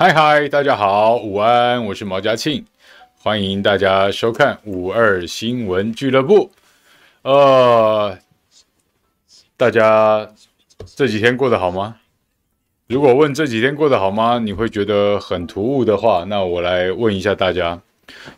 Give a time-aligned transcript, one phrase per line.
[0.00, 2.64] 嗨嗨，大家好，午安，我是毛家庆，
[3.20, 6.52] 欢迎大家收看五二新闻俱乐部。
[7.22, 8.16] 呃，
[9.56, 10.30] 大家
[10.94, 11.96] 这几天过得好吗？
[12.86, 17.80] 如果问这几天过得好吗，你会觉得很突兀的话，那我来问一下大家：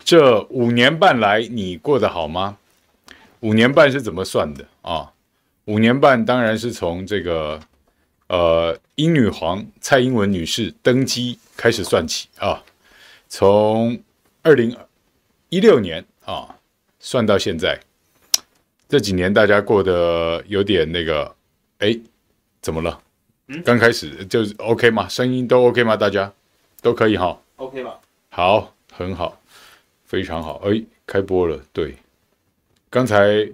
[0.02, 2.56] 这五年半来你过得好吗？
[3.41, 5.12] 五年半是怎么算的啊？
[5.66, 7.61] 五年半当然是从这个
[8.28, 12.64] 呃英女皇蔡英文女士登基开始算起啊，
[13.28, 14.00] 从
[14.41, 14.74] 二零
[15.50, 16.56] 一六年啊
[16.98, 17.78] 算到现在，
[18.89, 21.36] 这几年大家过得有点那个，
[21.81, 22.00] 哎，
[22.62, 22.98] 怎么了？
[23.48, 25.06] 嗯，刚开始就是 OK 吗？
[25.06, 25.94] 声音都 OK 吗？
[25.94, 26.33] 大家
[26.81, 28.00] 都可以哈？OK 吧？
[28.31, 29.38] 好，很好，
[30.06, 30.62] 非常好。
[30.64, 31.61] 哎，开播了。
[31.75, 31.94] 对，
[32.88, 33.47] 刚才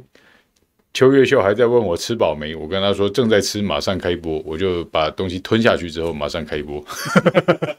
[0.96, 6.82] 邱月秀还在问我吃饱没，我跟他说正在吃，马上开播，我就把东西吞下去之后马上开播。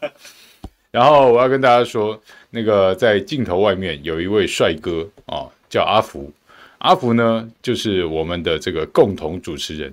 [0.94, 6.32] 然后我要跟大家说，那个在镜头外面有一位帅哥啊，叫阿福。
[6.78, 9.92] 阿福呢，就是我们的这个共同主持人。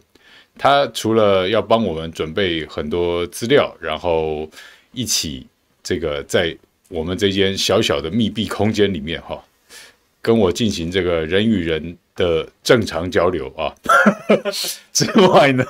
[0.59, 4.47] 他除了要帮我们准备很多资料，然后
[4.93, 5.47] 一起
[5.83, 6.55] 这个在
[6.89, 9.43] 我们这间小小的密闭空间里面哈，
[10.21, 13.75] 跟我进行这个人与人的正常交流啊
[14.93, 15.65] 之外呢，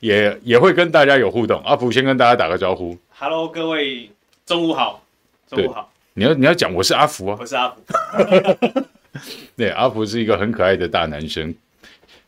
[0.00, 1.62] 也也会跟大家有互动。
[1.64, 4.10] 阿福先跟大家打个招呼，Hello，各位，
[4.46, 5.04] 中午好，
[5.48, 5.90] 中午好。
[6.14, 8.86] 你要你要讲我是阿福啊，我是阿福。
[9.56, 11.54] 对，阿福是一个很可爱的大男生。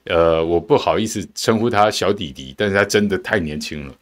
[0.05, 3.95] 呃，我不好意思称呼他小弟弟，但是他真的太年轻了，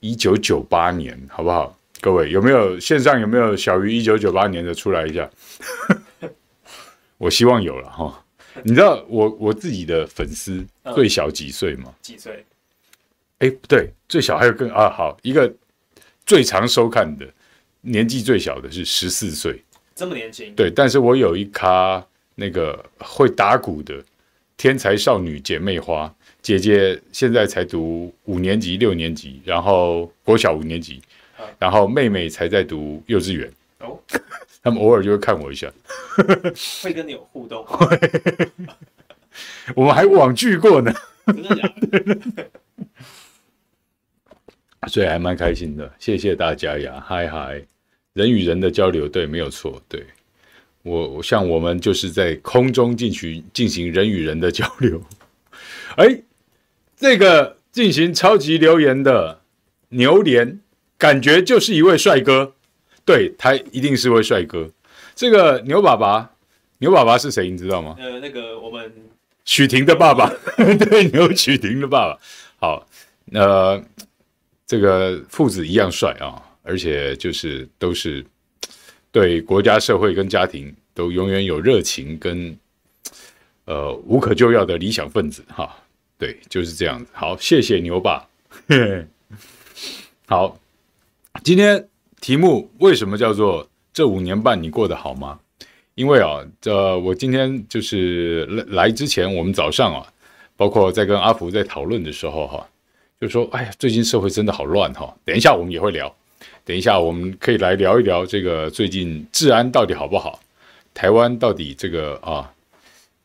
[0.00, 1.76] 一九九八年，好不好？
[2.00, 5.30] 各位有没有线上有没有小于一九九八年的出来一下？
[7.18, 8.24] 我希望有了哈。
[8.64, 10.64] 你知道我我自己的粉丝
[10.94, 11.94] 最小几岁吗？
[12.02, 12.44] 几岁？
[13.38, 15.52] 哎，不对，最小还有更啊，好一个
[16.24, 17.26] 最常收看的
[17.80, 19.62] 年纪最小的是十四岁，
[19.94, 20.54] 这么年轻？
[20.54, 22.04] 对，但是我有一咖
[22.34, 24.02] 那个会打鼓的。
[24.58, 31.02] 天才少女姐妹花，姐姐现在才读五年级、六年级，然后国小五年级，
[31.58, 33.50] 然后妹妹才在读幼稚园。
[33.80, 33.98] 哦，
[34.62, 35.72] 他们偶尔就会看我一下，
[36.82, 37.66] 会跟你有互动。
[39.74, 40.92] 我们还网聚过呢，
[41.26, 42.50] 真的假的？
[44.88, 47.02] 所以还蛮开心的，谢谢大家呀！
[47.06, 47.64] 嗨嗨，
[48.12, 50.04] 人与人的交流，对，没有错，对。
[50.82, 55.00] 我像我们就是在空中进行进行人与人的交流，
[55.94, 56.22] 哎，
[56.96, 59.42] 这个进行超级留言的
[59.90, 60.58] 牛年，
[60.98, 62.56] 感觉就是一位帅哥，
[63.04, 64.68] 对，他一定是位帅哥。
[65.14, 66.30] 这个牛爸爸，
[66.78, 67.50] 牛爸爸是谁？
[67.50, 67.96] 你知道吗？
[67.98, 68.92] 呃，那个我们
[69.44, 72.18] 许婷的爸爸， 对，牛许婷的爸爸。
[72.58, 72.86] 好，
[73.32, 73.82] 呃，
[74.66, 78.24] 这个父子一样帅啊，而且就是都是。
[79.14, 82.56] 对国家、社会跟家庭都永远有热情跟
[83.66, 85.70] 呃无可救药的理想分子哈，
[86.16, 87.10] 对，就是这样子。
[87.12, 88.26] 好，谢谢牛爸。
[90.26, 90.58] 好，
[91.44, 91.86] 今天
[92.22, 95.40] 题目为什么叫做这五年半你过得好吗？
[95.96, 100.06] 因为啊，这我今天就是来来之前，我们早上啊，
[100.56, 102.64] 包括在跟阿福在讨论的时候哈，
[103.20, 105.12] 就说哎呀，最近社会真的好乱哈。
[105.24, 106.14] 等一下我们也会聊。
[106.64, 110.38] 等一下，我们可以来聊一聊这个最近治安到底好不好？
[110.94, 112.48] 台湾到底这个啊，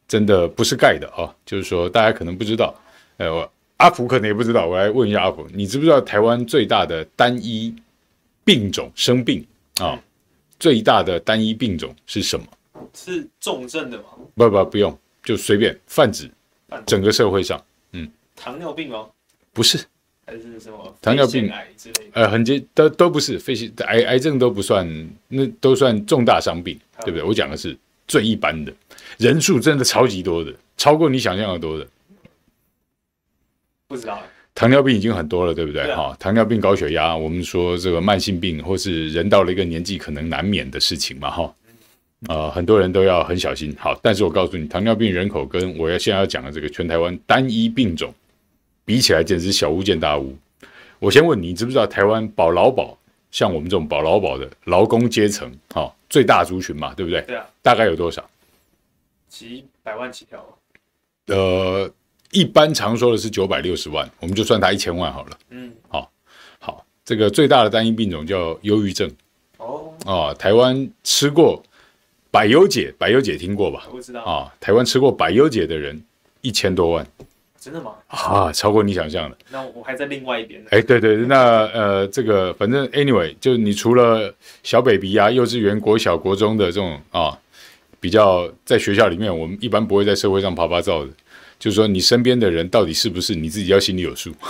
[0.08, 2.74] 真的不是盖的啊，就是说大家可能不知道，
[3.18, 3.48] 呃，
[3.78, 7.76] 阿福可能也不知道，我来问一下阿福，你知不知道台湾最大的单一
[8.48, 9.46] 病种生病
[9.82, 10.02] 啊？
[10.58, 12.48] 最大的单一病种是什么？
[12.94, 14.06] 是重症的吗？
[14.36, 16.32] 不不不用，就随便泛指，
[16.86, 17.62] 整个社会上，
[17.92, 19.06] 嗯，糖尿病吗？
[19.52, 19.86] 不是。
[20.26, 22.12] 还是什么糖尿病之类的？
[22.14, 24.88] 呃，很接都都不是，肺腺癌癌症都不算，
[25.28, 27.24] 那都算重大伤病，对不对？
[27.24, 27.78] 我讲的是
[28.08, 28.74] 最一般的，
[29.18, 31.88] 人数真的超级多的，超过你想象的多的。
[33.88, 34.22] 不知道，
[34.58, 35.86] 糖尿病已经很多了，对不对？
[35.94, 41.54] 哈、啊，糖尿病、高血压，我们说这个慢性病，或是人到了一个年纪可能难免的事情嘛，哈。
[42.28, 43.72] 呃，很多人都要很小心。
[43.78, 48.12] 好，但是我告诉你，糖尿病人口跟我要现在要讲的这个全台湾单一病种。
[48.84, 50.36] 比起来简直是小巫见大巫。
[50.98, 52.98] 我先问你，你知不知道台湾保劳保
[53.30, 57.22] 像我们这种保劳保的劳工阶层，哈、哦，最大族群嘛，对不对？
[57.28, 57.46] 对啊。
[57.62, 58.28] 大概有多少？
[59.30, 60.44] 几百万起跳。
[61.28, 61.92] 呃，
[62.32, 65.38] 一般常说的是九百六十万，我们就算它一千万好了。
[65.50, 65.72] 嗯。
[65.88, 66.08] 好、哦，
[66.60, 69.10] 好，这个最大的单一病种叫忧郁症。
[69.58, 69.94] 哦。
[70.06, 71.64] 哦，台湾吃过
[72.30, 73.84] 百忧解，百忧解听过吧？
[73.88, 74.22] 我不知道。
[74.22, 76.02] 啊、哦，台湾吃过百忧解的人
[76.42, 77.08] 一千多万。
[77.60, 77.92] 真的吗？
[78.08, 79.38] 啊，超过你想象的。
[79.50, 80.64] 那我还在另外一边。
[80.70, 84.34] 哎，对对，那呃，这个反正 anyway，就你除了
[84.64, 87.38] 小 baby 啊，幼稚园、国小、国中的这种啊，
[88.00, 91.12] 比较在学校里面，我们一般不会在社会上啪啪照的。
[91.60, 94.32] 就是说，你身边的人到底是不是你自己要心里有数。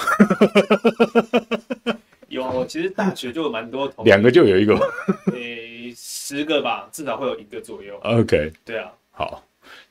[2.28, 4.76] 有，其实大学就有蛮多同学，两个就有一个，
[5.34, 7.98] 诶，十个吧，至少会有一个左右。
[8.04, 9.44] OK，对啊，好，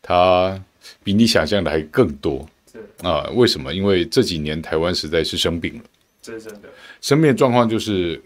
[0.02, 0.62] 他
[1.02, 2.46] 比你想象的还更多。
[2.70, 3.72] 是啊，为什么？
[3.72, 5.84] 因为这几年台湾实在是生病了，
[6.20, 6.68] 真的，
[7.00, 8.22] 生病的状况就是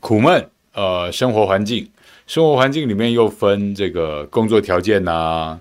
[0.00, 0.48] 苦闷。
[0.74, 1.86] 呃，生活环境，
[2.26, 5.60] 生活环境里面又分这个工作条件呐。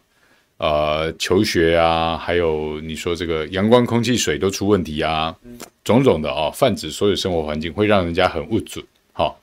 [0.62, 8.86] 呃，求学啊，还有你说这个阳光、空气、水都出问题啊，嗯、种种的啊、哦，泛指所有生活环境会让人家很不准。
[9.12, 9.34] 好、哦，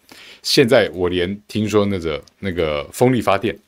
[0.45, 3.59] 现在我连听说那个那个风力发电，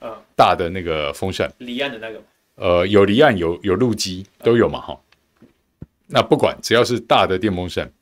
[0.00, 2.22] 嗯，大的那个风扇，离岸的那个，
[2.54, 4.98] 呃，有离岸有有陆基都有嘛哈、
[5.42, 5.48] 嗯。
[6.06, 7.92] 那不管只要是大的电风扇，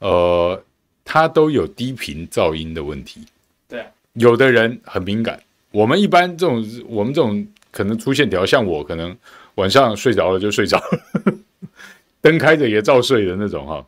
[0.00, 0.60] 呃，
[1.04, 3.20] 它都有低频噪音的问题。
[3.68, 5.40] 对、啊，有的人很敏感，
[5.70, 7.46] 我们一般这种我们这种。
[7.74, 9.16] 可能出线条，像我可能
[9.56, 11.34] 晚上睡着了就睡着了，
[12.22, 13.84] 灯开着也照睡的那种哈，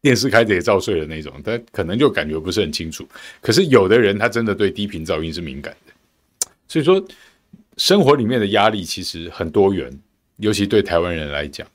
[0.00, 3.06] 电视开着也照睡的那种，但可能就感觉不是很清楚。
[3.42, 5.92] 可是有的人他真的对低频噪音是敏感的，
[6.66, 7.04] 所以说
[7.76, 9.92] 生活里面的压力其实很多元，
[10.38, 11.68] 尤其对台湾人来讲，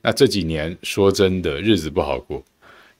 [0.00, 2.40] 那这几年说真的日子不好过，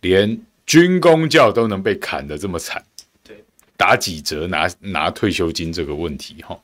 [0.01, 0.37] 连
[0.67, 2.85] 军公教都能被砍得这么惨，
[3.23, 3.37] 对，
[3.77, 6.59] 打几折拿拿退休金这个问题哈。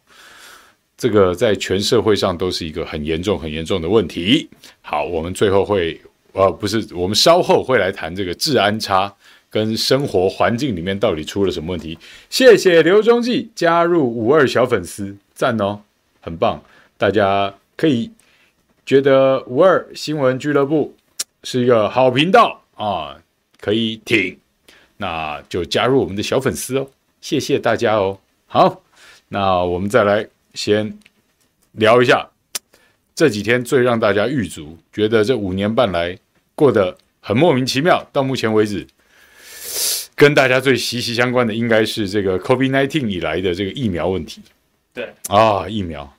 [0.98, 4.48] 这个在全社会上都是一个很严重、很严重的问题。
[4.82, 5.98] 好，我们最后会，
[6.32, 9.14] 呃，不是，我们稍后会来谈这个治安差
[9.48, 11.96] 跟生活环境里面到底出了什么问题。
[12.28, 15.80] 谢谢刘中记加入五二小粉丝，赞哦，
[16.20, 16.60] 很棒。
[16.96, 18.10] 大家可以
[18.84, 20.92] 觉得五二新闻俱乐部
[21.44, 23.16] 是一个好频道啊，
[23.60, 24.36] 可以挺，
[24.96, 26.88] 那就加入我们的小粉丝哦。
[27.20, 28.18] 谢谢大家哦。
[28.48, 28.82] 好，
[29.28, 30.26] 那我们再来。
[30.54, 30.98] 先
[31.72, 32.30] 聊一下
[33.14, 36.18] 这几天最让大家郁卒，觉得这五年半来
[36.54, 38.08] 过得很莫名其妙。
[38.12, 38.86] 到目前为止，
[40.14, 44.40] 跟大家最息息相关的应该是这个 COVID-19 以来的这个疫苗问题。
[44.94, 46.12] 对啊，疫苗，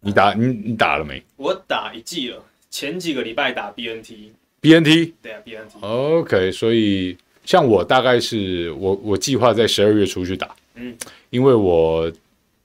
[0.00, 1.22] 你打你你打了没？
[1.36, 4.32] 我打一剂了，前几个礼拜打 BNT。
[4.60, 5.12] BNT？
[5.20, 5.80] 对啊，BNT。
[5.80, 10.96] OK，所以像我大概是我我计划在十二月初去打，嗯，
[11.30, 12.10] 因为我。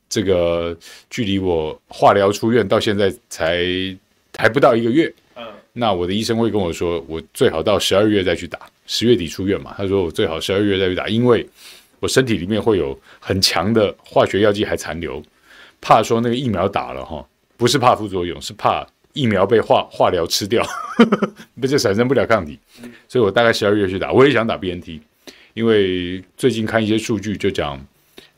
[0.09, 0.75] 这个
[1.09, 3.63] 距离我化疗出院到现在才
[4.35, 9.73] 还不到一个月，嗯，那我的医生会跟我说，我最好到十二月再去打，十月底出院嘛。
[9.77, 11.47] 他说我最好十二月再去打，因为
[11.99, 15.21] 我身体里面会有很强的化学药剂还残留，
[15.79, 17.23] 怕说那个疫苗打了哈，
[17.55, 20.65] 不是怕副作用，是怕疫苗被化化疗吃掉，
[21.61, 22.57] 不就产生不了抗体，
[23.07, 24.11] 所以我大概十二月去打。
[24.11, 24.99] 我也想打 BNT，
[25.53, 27.79] 因为最近看一些数据就讲。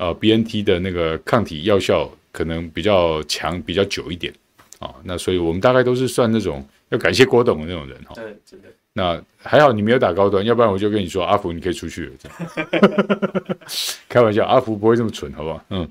[0.02, 4.34] 呃，BNT 的那个抗体药效可能比较强，比较久一点
[4.80, 4.96] 啊、哦。
[5.04, 8.16] 那所以我们大概都是算那种要感谢郭董的那种人哈。
[8.16, 8.68] 对，真的。
[8.94, 12.12] 那还好你没有打高端，要不然我就跟你说，阿福你可以出去了。
[12.18, 13.58] 这样
[14.10, 15.64] 开玩笑，阿福不会这么蠢，好不好？
[15.70, 15.88] 嗯。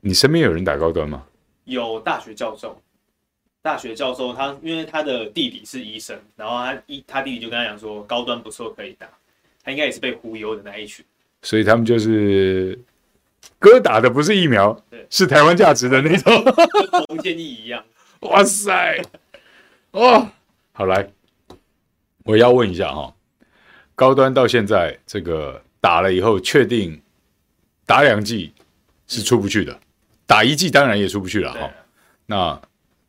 [0.00, 1.26] 你身边有人打高端吗？
[1.64, 2.80] 有大学教授，
[3.60, 9.08] 大学教授他因为他的弟弟是医生，然后他一他弟弟就跟他讲说高端不错可以打，
[9.64, 11.04] 他应该也是被忽悠的那一群。
[11.44, 12.76] 所以他们就是
[13.58, 16.42] 哥打的不是疫苗，是台湾价值的那种，
[16.90, 17.84] 跟洪建义一样。
[18.22, 19.02] 哇塞，
[19.90, 20.30] 哦，
[20.72, 21.06] 好来，
[22.24, 23.14] 我要问一下哈，
[23.94, 27.00] 高端到现在这个打了以后，确定
[27.84, 28.54] 打两剂
[29.06, 29.78] 是出不去的，
[30.26, 31.70] 打一剂当然也出不去了哈。
[32.24, 32.58] 那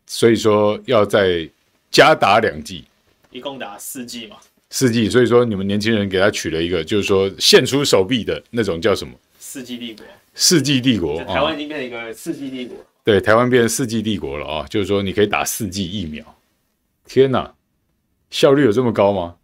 [0.05, 1.49] 所以说要再
[1.89, 2.83] 加打两剂，
[3.31, 4.35] 一共打四剂嘛。
[4.69, 9.13] 四季，所以说你们年轻人给他取了一个，就是说献出手臂的那种叫什么？
[9.39, 10.05] 世纪帝国。
[10.33, 12.77] 世纪帝国，台湾已经变成一个世纪帝国。
[13.05, 14.65] 对，台湾变成世纪帝国了啊！
[14.67, 16.25] 就是说你可以打四季疫苗。
[17.05, 17.53] 天哪，
[18.29, 19.35] 效率有这么高吗？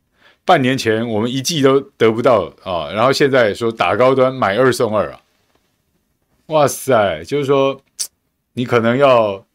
[0.43, 5.21] 半年前我们一季都得不到啊，然后现在说打高端买二送二啊！
[6.47, 7.81] 哇塞，就是说
[8.53, 9.45] 你可能要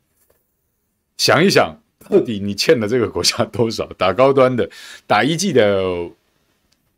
[1.19, 1.83] 想一想。
[2.09, 3.87] 到底你欠了这个国家多少？
[3.97, 4.69] 打高端的，
[5.07, 6.09] 打一季的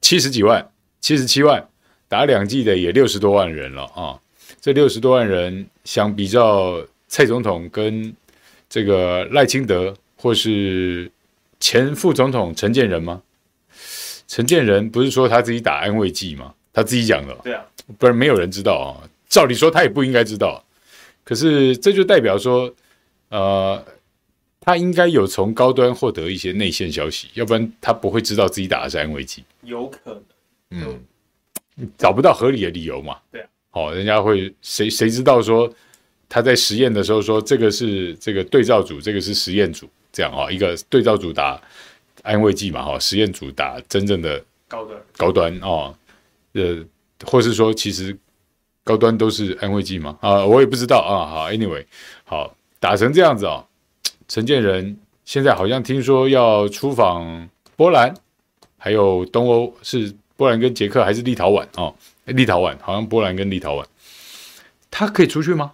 [0.00, 1.60] 七十几万，七十七万；
[2.08, 4.18] 打两季的也六十多万人了啊！
[4.60, 8.14] 这六十多万人，想比较蔡总统跟
[8.68, 11.10] 这个赖清德，或是
[11.58, 13.22] 前副总统陈建仁吗？
[14.26, 16.54] 陈建仁不是说他自己打安慰剂吗？
[16.72, 17.34] 他自己讲的。
[17.42, 17.64] 对啊，
[17.98, 19.08] 不然没有人知道啊。
[19.28, 20.64] 照理说他也不应该知道，
[21.24, 22.74] 可是这就代表说，
[23.30, 23.82] 呃。
[24.60, 29.42] 他应该有从高端获得一些内线消息，要不然他不会知道自己打的是安慰剂。
[29.62, 30.22] 有可
[30.68, 30.82] 能，
[31.76, 33.16] 嗯，找不到合理的理由嘛？
[33.30, 35.72] 对啊，好，人家会谁谁知道说
[36.28, 41.60] 他在实验的时候说这个是这个对照组，这个是实验组，这样啊，一个对照组打
[42.22, 45.94] 安慰剂嘛，哈，实验组打真正的高端高端哦，
[46.52, 46.84] 呃，
[47.24, 48.14] 或是说其实
[48.84, 50.18] 高端都是安慰剂吗？
[50.20, 51.26] 啊，我也不知道啊。
[51.26, 51.84] 好，anyway，
[52.24, 53.64] 好，打成这样子啊。
[54.28, 54.94] 陈建仁
[55.24, 58.14] 现在好像听说要出访波兰，
[58.76, 61.94] 还有东欧，是波兰跟捷克还是立陶宛哦？
[62.26, 63.84] 立陶宛好像波兰跟立陶宛，
[64.90, 65.72] 他可以出去吗？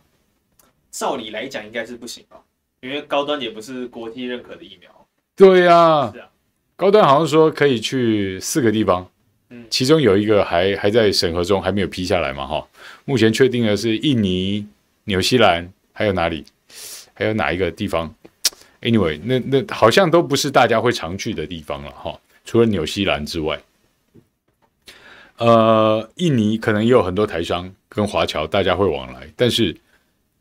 [0.93, 2.37] 照理来讲应该是不行吧，
[2.81, 4.89] 因为高端也不是国际认可的疫苗。
[5.35, 6.29] 对呀、啊，是啊，
[6.77, 9.05] 高端好像说可以去四个地方，
[9.51, 12.65] 嗯，其中有一个还还在审核中，还没有批下来嘛，哈。
[13.05, 14.65] 目前确定的是印尼、
[15.05, 16.45] 纽西兰，还有哪里？
[17.17, 18.13] 还有哪一个地方
[18.85, 23.59] ？Anyway，那那好像都不是大家会常去的地方了哈，除了纽西兰之外，
[25.39, 29.27] 呃，印尼可能也有很多台商跟华侨，大家会往来。
[29.37, 29.75] 但是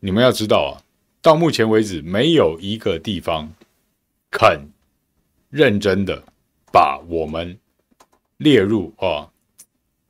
[0.02, 0.84] 你们要知道啊，
[1.22, 3.50] 到目前为止，没有一个地方
[4.30, 4.68] 肯
[5.50, 6.22] 认真的
[6.70, 7.58] 把我们
[8.36, 9.32] 列入啊，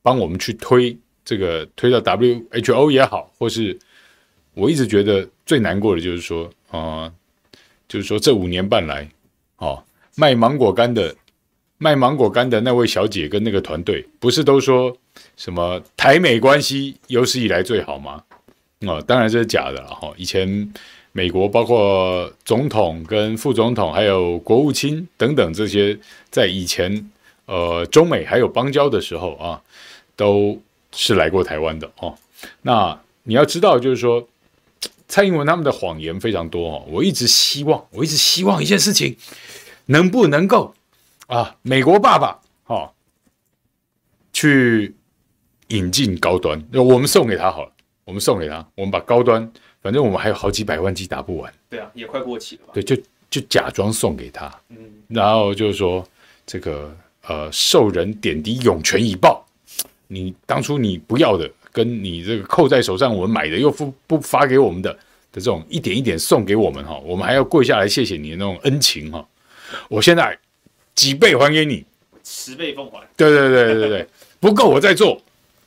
[0.02, 3.78] 帮我们去推这个推到 WHO 也好，或是
[4.56, 7.14] 我一直觉得最难过的就是说啊。
[7.94, 9.08] 就是说，这五年半来，
[9.58, 9.84] 哦，
[10.16, 11.16] 卖芒果干的
[11.78, 14.98] 卖芒果干的那位小姐跟那个团队，不是都说
[15.38, 18.24] 什么台美关系有史以来最好吗？
[18.80, 20.12] 哦，当然这是假的了哈。
[20.18, 20.74] 以前
[21.12, 25.96] 美国包括总统跟副总统，还有国务卿等等这些，
[26.32, 27.12] 在以前
[27.46, 29.62] 呃中美还有邦交的时候啊，
[30.16, 30.60] 都
[30.92, 32.16] 是来过台湾的哦。
[32.64, 34.28] 那你要知道，就是说。
[35.14, 39.16] 蔡英文他们的谎言非常多哦，我一直希望，我一直希望一件事情，
[39.86, 40.74] 能不能够
[41.28, 42.92] 啊，美国爸爸哦，
[44.34, 44.96] 去
[45.68, 47.72] 引进高端，我们送给他好了，
[48.06, 49.48] 我们送给他，我们把高端，
[49.84, 52.72] 反正我们还有好几百万剂打不完，对啊，也快过期了吧？
[52.74, 52.98] 对，就
[53.30, 54.78] 就假装送给他，嗯，
[55.10, 56.04] 然后就是说
[56.44, 56.92] 这个
[57.28, 59.46] 呃，受人点滴，涌泉以报，
[60.08, 61.48] 你当初你不要的。
[61.74, 65.00] 跟你这个扣在手上，我们买的又不不发给我们的的
[65.34, 69.28] 这种一点一点送给我们哈，我们还要跪下来谢谢你的那种恩情哈。
[69.90, 70.38] 我现在
[70.94, 71.84] 几倍还给你，
[72.24, 73.00] 十倍奉还。
[73.18, 74.08] 对对对对对，
[74.40, 75.20] 不够我再做，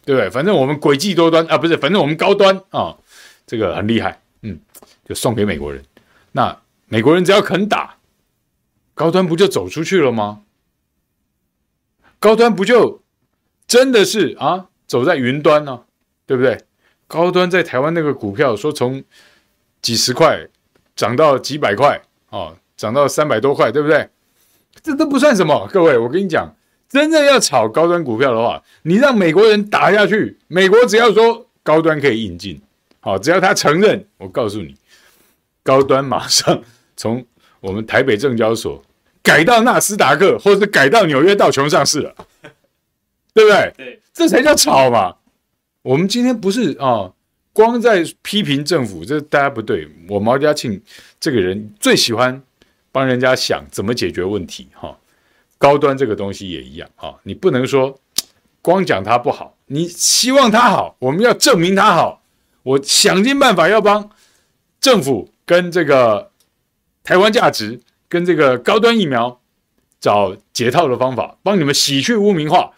[0.05, 0.31] 对不对？
[0.31, 2.97] 反正我们诡计多端啊，不是，反正我们高端啊，
[3.45, 4.61] 这个很厉害，嗯，
[5.05, 5.85] 就送给美国人。
[6.31, 7.97] 那美国人只要肯打，
[8.95, 10.43] 高端不就走出去了吗？
[12.21, 13.03] 高端不就
[13.67, 15.83] 真的是啊，走在云端呢？
[16.27, 16.59] 对不对？
[17.07, 19.03] 高端在台湾那个股票说从
[19.81, 20.45] 几十块
[20.97, 24.09] 涨到几百块哦，涨到三百多块，对不对？
[24.83, 25.69] 这都不算什么。
[25.73, 26.53] 各位，我跟你讲，
[26.89, 32.61] 真正要炒高端股票的话，你让美国人打下去，美国只要说高端可以引进，
[32.99, 34.75] 好，只要他承认，我告诉你，
[35.63, 36.61] 高端马上
[36.97, 37.25] 从
[37.61, 38.83] 我们台北证交所
[39.23, 42.15] 改到纳斯达克，或者是改到纽约道琼上市了，
[43.33, 43.73] 对不对？
[43.77, 45.15] 对，这才叫炒嘛。
[45.87, 47.13] 我们今天不是啊，
[47.53, 49.89] 光在批评政府，这大家不对。
[50.09, 50.83] 我毛家庆
[51.21, 52.43] 这个人最喜欢
[52.91, 54.99] 帮人家想怎么解决问题哈。
[55.59, 57.97] 高端这个东西也一样啊，你不能说
[58.61, 62.21] 光讲它不好，你希望它好，我们要证明它好。
[62.65, 64.11] 我想尽办法要帮
[64.81, 66.33] 政府跟这个
[67.05, 69.41] 台湾价值跟这个高端疫苗
[70.01, 72.73] 找解套的方法，帮你们洗去污名化。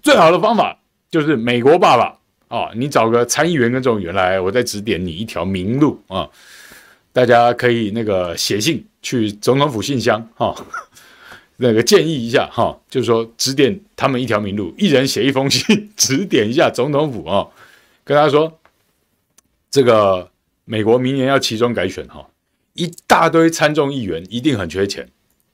[0.00, 0.78] 最好的方法
[1.10, 2.20] 就是美国爸爸。
[2.48, 6.28] 哦，你找个参议员跟众议员来，我再指点你一条明路啊！
[7.12, 10.54] 大家可以那个写信去总统府信箱哈，
[11.58, 17.46] 那个建议一下哈，就是说指点他们一条明路，一人写一封信指点一下总统府啊，
[18.02, 18.58] 跟他说
[19.70, 20.28] 这个
[20.64, 22.26] 美国明年要期中改选哈，
[22.74, 25.08] 一大堆参众议员一定很缺钱，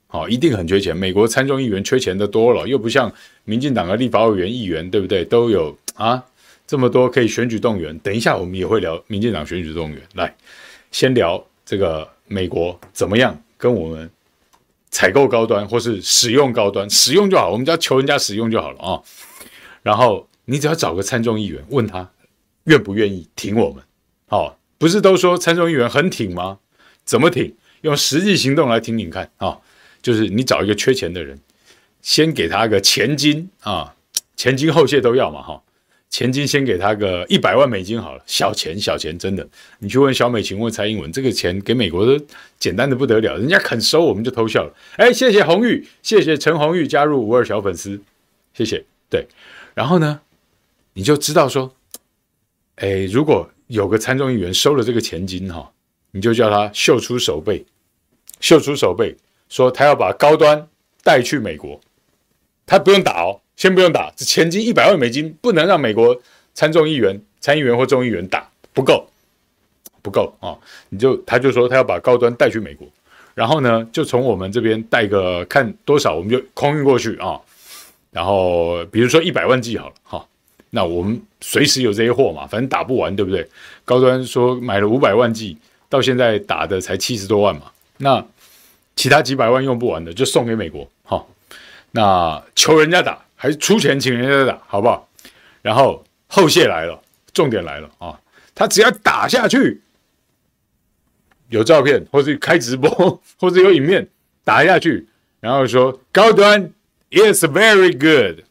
[0.07, 0.97] 好，一定很缺钱。
[0.97, 3.13] 美国参众议员缺钱的多了，又不像
[3.45, 5.25] 民进党的立法委员、议员，对不对？
[5.27, 6.25] 都有啊。
[6.71, 10.01] 这么多可以选举动员，等一下我们也会聊民进党选举动员。
[10.15, 10.33] 来，
[10.93, 14.09] 先聊这个美国怎么样跟我们
[14.89, 19.03] 采购高端或是使用高端，使用就好，我们只要求人家使用就好了啊。
[19.83, 22.09] 然后你只要找个参众议员，问他
[22.67, 23.83] 愿不愿意挺我们。
[24.29, 26.61] 好，不是都说参众议员很挺吗？
[27.05, 27.53] 怎么挺？
[27.81, 29.59] 用实际行动来挺挺看啊。
[30.01, 31.37] 就是你找一个缺钱的人，
[32.01, 33.97] 先给他个前金啊，
[34.37, 35.61] 前金后谢都要嘛哈。
[36.11, 39.49] 钱金先给他个一百万美金好了，小钱小钱，真的。
[39.79, 42.25] 你去问小美琴，问蔡英文，这个钱给美国都
[42.59, 44.75] 简单的不得了，人家肯收我们就偷笑了。
[44.97, 48.01] 哎，谢谢红玉，谢谢陈红玉加入五二小粉丝，
[48.53, 48.85] 谢谢。
[49.09, 49.25] 对，
[49.73, 50.21] 然后呢，
[50.95, 51.73] 你就知道说，
[52.77, 55.71] 哎，如果有个参众议员收了这个钱金哈，
[56.11, 57.65] 你就叫他秀出手背，
[58.41, 59.17] 秀出手背，
[59.49, 60.67] 说他要把高端
[61.05, 61.81] 带去美国，
[62.67, 63.41] 他不用打哦。
[63.61, 66.19] 先不用打，这钱金一百万美金不能让美国
[66.55, 69.07] 参众议员、参议员或众议员打，不够，
[70.01, 70.59] 不够啊、哦！
[70.89, 72.89] 你就他就说他要把高端带去美国，
[73.35, 77.41] 然后呢，就从我们这边带个看多少，我们就空运过去啊、哦。
[78.11, 80.27] 然后比如说一百万剂好了哈、哦，
[80.71, 83.47] 那我们随时有这些货嘛，反正打不完，对不对？
[83.85, 85.59] 高端说买了五百万剂，
[85.91, 87.65] 到现在打的才七十多万嘛，
[87.99, 88.25] 那
[88.97, 91.27] 其他几百万用不完的就送给美国哈、哦。
[91.91, 93.23] 那求人家打。
[93.43, 95.09] 还是出钱请人家打，好不好？
[95.63, 98.21] 然后后谢来了，重点来了啊！
[98.55, 99.81] 他只要打下去，
[101.49, 102.91] 有照片，或者开直播，
[103.41, 104.07] 或者有影片
[104.45, 105.07] 打下去，
[105.41, 106.71] 然后说高端
[107.11, 108.45] is very good,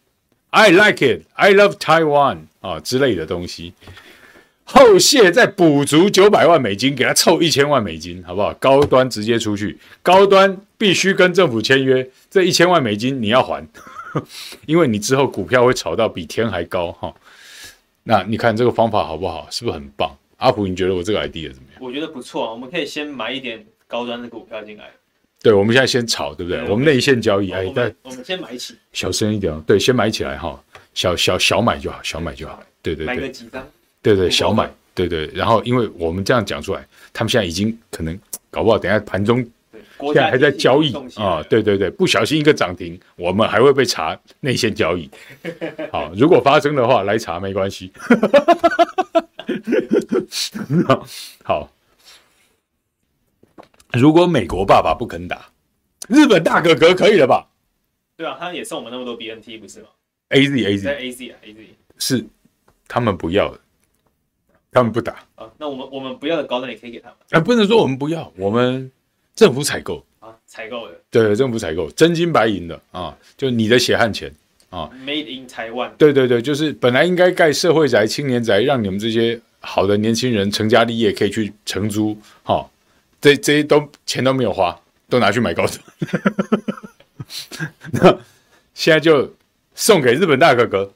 [0.50, 3.76] I like it, I love Taiwan 啊之类的东西。
[4.64, 8.52] 后谢再补足九百万美金，给他凑一千万美金，好不好？
[8.56, 13.68] 高端直接出去，高端必须跟政府签约，这一千万美金你要还。
[14.66, 17.14] 因为你之后股票会炒到比天还高哈，
[18.04, 19.48] 那你看这个方法好不好？
[19.50, 20.16] 是不是很棒？
[20.38, 21.82] 阿普，你觉得我这个 idea 怎么样？
[21.82, 24.90] 我觉得不错啊，我们可以先买一点高端的股票进来。
[25.42, 26.60] 对，我们现在先炒，对不对？
[26.62, 29.64] 对我们内线交易，哎，但我们先买起，小声一点哦。
[29.66, 30.62] 对，先买起来哈，
[30.94, 32.62] 小小小买就好，小买就好。
[32.82, 33.66] 对对对，买个几张？
[34.02, 35.28] 对对，小买，对对。
[35.34, 38.18] 然后，因为我们这样讲出来，他们现在已经可能
[38.50, 39.46] 搞不好，等下盘中。
[40.00, 45.10] 现在还在交易啊，对对对，不小心一个涨停，我们还会被查内线交易。
[45.92, 47.92] 好，如果发生的话，来查没关系。
[51.44, 51.70] 好，
[53.94, 55.50] 如果美国爸爸不肯打，
[56.08, 57.48] 日本大哥哥可以了吧？
[58.16, 59.88] 对啊，他也送我们那么多 BNT 不是吗
[60.30, 61.60] ？A Z A Z A Z 啊 A Z
[61.98, 62.26] 是
[62.88, 63.60] 他们不要的，
[64.72, 65.50] 他们不打啊。
[65.58, 68.92] 那我们我们不要的高端也可以给他们啊，不能说我们不要，我们。
[69.40, 70.06] 政府采购。
[70.20, 74.30] 啊，采购的，对，政府采购真金白银的啊，就你的血汗钱
[74.70, 82.68] 啊，Made in Taiwan，对对对，就是本来应该盖社会宅、青年宅，让你们这些好的年轻人成家立业可以去承租，哈、啊，
[83.22, 85.82] 这这些都钱都没有花，都拿去买高层，
[87.94, 88.20] 那
[88.74, 89.34] 现在就
[89.74, 90.92] 送给日本大哥哥，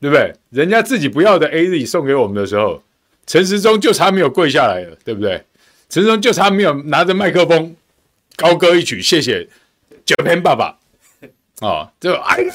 [0.00, 0.34] 对不对？
[0.50, 2.82] 人家自己不要的 AZ 送给我们的时候，
[3.28, 5.44] 陈时中就差没有跪下来了，对不对？
[5.90, 7.76] 陈松就差没有拿着麦克风
[8.36, 9.46] 高歌一曲，谢谢
[10.06, 10.78] Japan 爸爸
[11.60, 12.50] 啊， 就哎呀，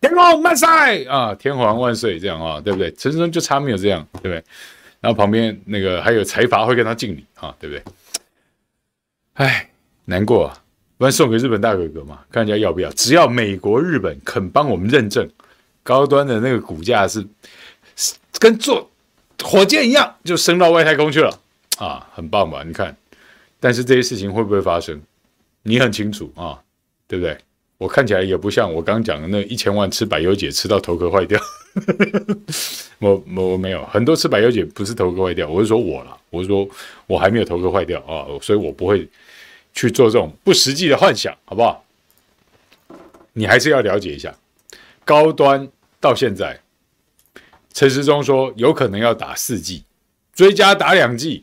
[0.00, 2.90] 天皇万岁啊，天皇万岁这样啊，对不对？
[2.94, 4.42] 陈松就差没有这样，对不对？
[5.00, 7.84] 然后旁边那个还有财阀会跟他敬礼啊，对不对？
[9.34, 9.70] 哎，
[10.06, 10.56] 难过啊，
[10.96, 12.90] 不然送给日本大哥哥嘛，看人家要不要。
[12.92, 15.28] 只要美国、日本肯帮我们认证，
[15.82, 17.26] 高端的那个股价是
[18.38, 18.90] 跟坐
[19.42, 21.38] 火箭一样，就升到外太空去了。
[21.84, 22.62] 啊，很棒吧？
[22.64, 22.96] 你看，
[23.58, 25.02] 但是这些事情会不会发生？
[25.64, 26.62] 你很清楚啊，
[27.08, 27.36] 对不对？
[27.78, 31.40] 我看起来也不像我刚讲的那一千万吃百忧解吃到头壳坏掉。
[33.00, 36.68] 我我我没有很多吃百忧解不是头壳坏掉，我是说我啦，我是说
[37.08, 39.08] 我还没有头壳坏掉啊，所以我不会
[39.72, 41.84] 去做这种不实际的幻想，好不好？
[43.32, 44.32] 你还是要了解一下，
[45.04, 45.68] 高端
[45.98, 46.60] 到现在，
[47.72, 49.82] 陈时中说有可能要打四剂，
[50.32, 51.42] 追加打两剂。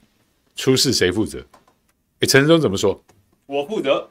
[0.59, 1.39] 出事谁负责？
[2.19, 3.01] 哎，陈时中怎么说？
[3.45, 4.09] 我负责。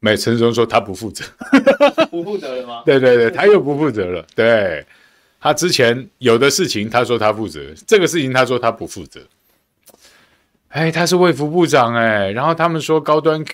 [0.00, 1.24] 没，陈时中说他不负责。
[2.10, 2.82] 不负责了吗？
[2.84, 4.26] 对对对，他又不负责了。
[4.34, 4.84] 对，
[5.38, 9.20] 他之前有的事情他说他负责，这个事情他说他不负责。
[10.70, 13.44] 哎，他是卫福部长哎，然后他们说高端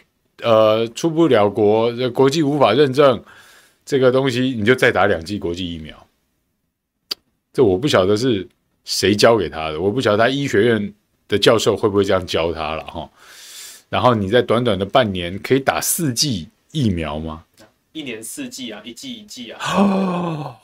[0.40, 3.22] 呃出不了国，国际无法认证
[3.84, 6.06] 这个东西，你就再打两剂国际疫苗。
[7.52, 8.48] 这我不晓得是
[8.86, 10.94] 谁教给他的，我不晓得他医学院。
[11.28, 13.08] 的教授会不会这样教他了哈？
[13.90, 17.44] 然后你在短短的半年可以打四剂疫苗吗？
[17.92, 19.58] 一年四季啊，一季一季啊。
[19.76, 20.56] 哦，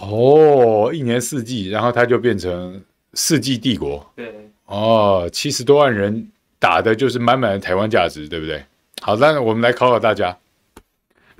[0.00, 2.80] 哦，一年四季，然后它就变成
[3.14, 4.04] 四季帝国。
[4.14, 4.48] 对。
[4.66, 8.64] 哦，七十多万人打的就是满满的台湾价值，对不对？
[9.02, 10.38] 好，那我们来考考大家：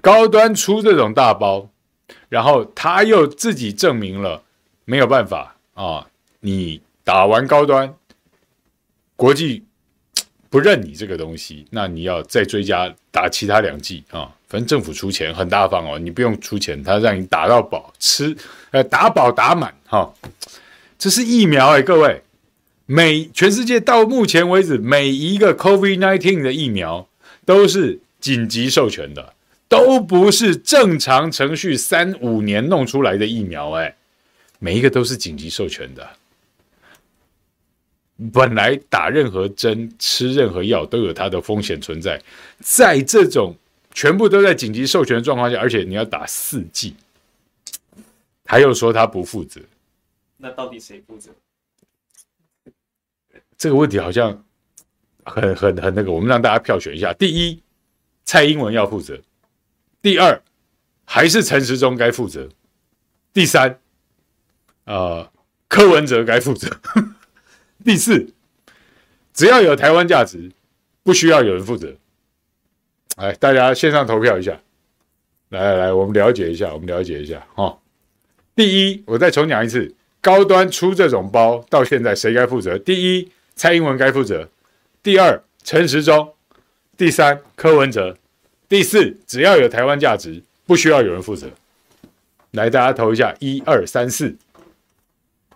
[0.00, 1.68] 高端出这种大包，
[2.28, 4.42] 然后他又自己证明了
[4.85, 6.09] 没有办法啊，
[6.40, 7.94] 你打完高端。
[9.20, 9.62] 国际
[10.48, 18.35] 不认你这个东西，那你要再追加打其他两剂啊，反正政府出钱很大方哦，你不用出钱，他让你打到饱，吃
[18.70, 20.11] 呃打饱打满哈。
[20.98, 22.22] 这是疫苗哎，各位，
[22.87, 27.06] 每全世界到目前为止每一个 COVID nineteen 的疫苗
[27.44, 29.35] 都是紧急授权的，
[29.68, 33.94] 都不是正常程序三五年弄出来的疫苗哎，
[34.59, 36.09] 每一个都是紧急授权的。
[38.33, 42.20] 本来打任何针、吃任何药都有它的风险存在，
[42.59, 43.56] 在这种
[43.94, 46.94] 全部都在紧急授权的状况下，而且你要打四剂，
[48.44, 49.61] 还有说他不负责，
[50.37, 51.30] 那到底谁负责？
[53.56, 54.44] 这个问题好像
[55.24, 57.62] 很很很那个，我们让大家票选一下：第一，
[58.24, 59.16] 蔡英文要负责；
[60.02, 60.42] 第二，
[61.04, 62.48] 还是陈时中该负责；
[63.33, 63.80] 第三，
[64.85, 65.30] 呃，
[65.68, 66.68] 柯文哲该负责。
[67.84, 68.32] 第四，
[69.32, 70.50] 只要有台湾价值，
[71.02, 71.94] 不需要有人负责。
[73.16, 74.60] 来，大家线上投票一下。
[75.48, 77.78] 来来来，我们了解一下，我们了解一下哈。
[78.54, 82.78] 第一，我再重讲一次，高端出这种包到现在谁该负责？
[82.78, 84.46] 第一，蔡英文该负责；
[85.02, 86.34] 第二，陈时中；
[86.96, 88.14] 第三，柯文哲；
[88.68, 91.48] 第四，只要有台湾价值，不需要有人负责。
[92.52, 94.36] 来，大家投一下，一二三四，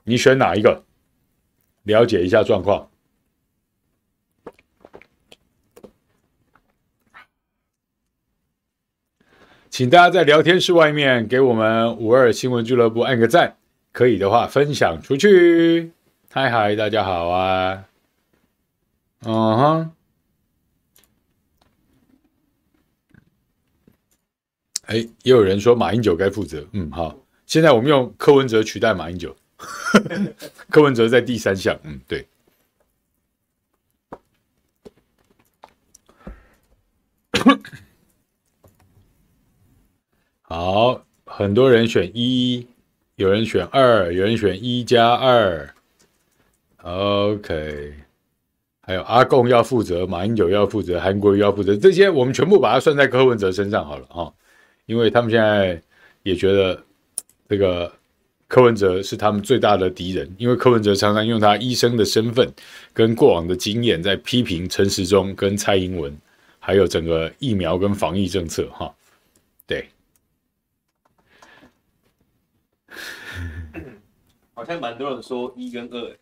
[0.04, 0.83] 你选哪一个？
[1.84, 2.88] 了解一下状况，
[9.68, 13.58] 请大家在聊天室外面给我们五二新闻俱乐部按个赞，
[13.92, 15.92] 可以的话分享出去。
[16.30, 17.84] 嗨嗨，大家好啊！
[19.26, 19.92] 嗯哼，
[24.86, 26.66] 哎，也有人说马英九该负责。
[26.72, 29.36] 嗯，好，现在我们用柯文哲取代马英九。
[30.70, 32.26] 柯文哲在第三项，嗯，对。
[40.42, 42.66] 好，很多人选一，
[43.16, 45.74] 有人选二，有人选一加二。
[46.82, 47.94] OK，
[48.80, 54.32] 还有阿贡要负责，马英九要负责，韩国瑜要负责，这些我们全部把它算在柯文哲身上好了哈，
[54.86, 55.82] 因为他们现在
[56.22, 56.84] 也觉得
[57.48, 57.92] 这个。
[58.46, 62.48] 柯文哲是他们最大的敌人，因为柯文哲常常用他医生的身份
[62.92, 66.16] 跟过往的经验在批评陈时中跟蔡英文，
[66.60, 68.68] 还有整个疫苗跟防疫政策。
[68.70, 68.94] 哈，
[69.66, 69.88] 对，
[74.54, 76.16] 好像蛮多人说一跟二，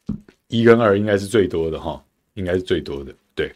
[0.48, 2.02] 一跟二应该是最多的哈，
[2.34, 3.12] 应该是最多的。
[3.34, 3.52] 对，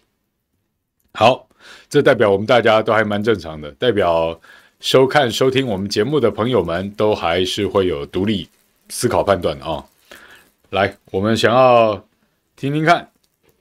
[1.14, 1.48] 好，
[1.88, 4.38] 这代表我们大家都还蛮正常的，代表
[4.80, 8.46] 收看收听我们节目的朋友们都还是会有独立。
[8.88, 9.88] 思考判断啊、哦，
[10.70, 12.06] 来，我们想要
[12.54, 13.10] 听听看，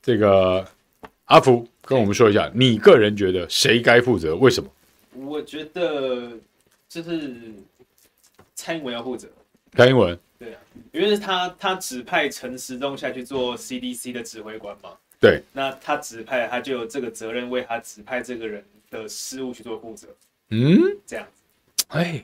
[0.01, 0.65] 这个
[1.25, 4.35] 阿福跟我们说一下，你个人觉得谁该负责？
[4.35, 4.69] 为什么？
[5.25, 6.31] 我觉得
[6.87, 7.33] 就是
[8.53, 9.27] 蔡英文要负责。
[9.73, 10.17] 蔡英文？
[10.37, 10.61] 对啊，
[10.91, 14.91] 因为他他指派陈时中下去做 CDC 的指挥官嘛。
[15.19, 15.41] 对。
[15.53, 20.07] 那他指派，他就有这个责任为他指派这个人的失误去做负责。
[20.49, 21.85] 嗯，这样子。
[21.89, 22.23] 哎，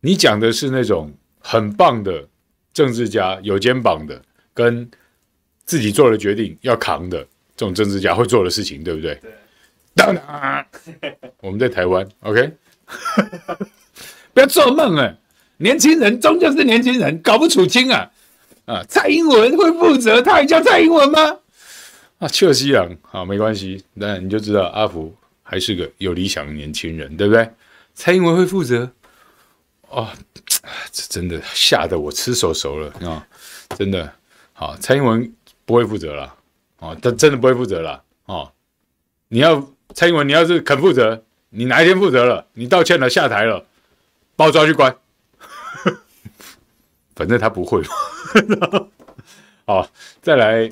[0.00, 1.10] 你讲的是那种。
[1.38, 2.26] 很棒的
[2.72, 4.20] 政治家，有肩膀的，
[4.54, 4.88] 跟
[5.64, 7.18] 自己做了决定要扛的
[7.56, 9.14] 这种政治家会做的事情，对不对？
[9.16, 9.30] 对。
[9.94, 10.66] 当然，
[11.42, 12.52] 我们在台湾，OK，
[14.32, 15.12] 不要做梦啊！
[15.56, 18.08] 年轻人终究是年轻人，搞不出清啊！
[18.66, 21.38] 啊，蔡英文会负责，他还叫蔡英文吗？
[22.18, 27.50] 啊，切尔西人，好，没关系，那你就知道阿福还是个有理想的年轻人，对不对？
[27.94, 28.88] 蔡英文会负责。
[29.90, 30.08] 哦，
[30.92, 33.26] 这真的吓得我吃手熟了啊、
[33.76, 34.12] 真的，
[34.52, 35.32] 好，蔡英文
[35.64, 36.34] 不会负责了
[36.78, 38.52] 哦，他真的不会负责了哦。
[39.28, 43.64] 你要蔡英文，你要是肯负责，你哪一天负责了，你道歉了，下台了，
[44.36, 44.96] 把我抓去关。
[47.16, 47.82] 反正他不会。
[49.66, 49.86] 好，
[50.22, 50.70] 再来，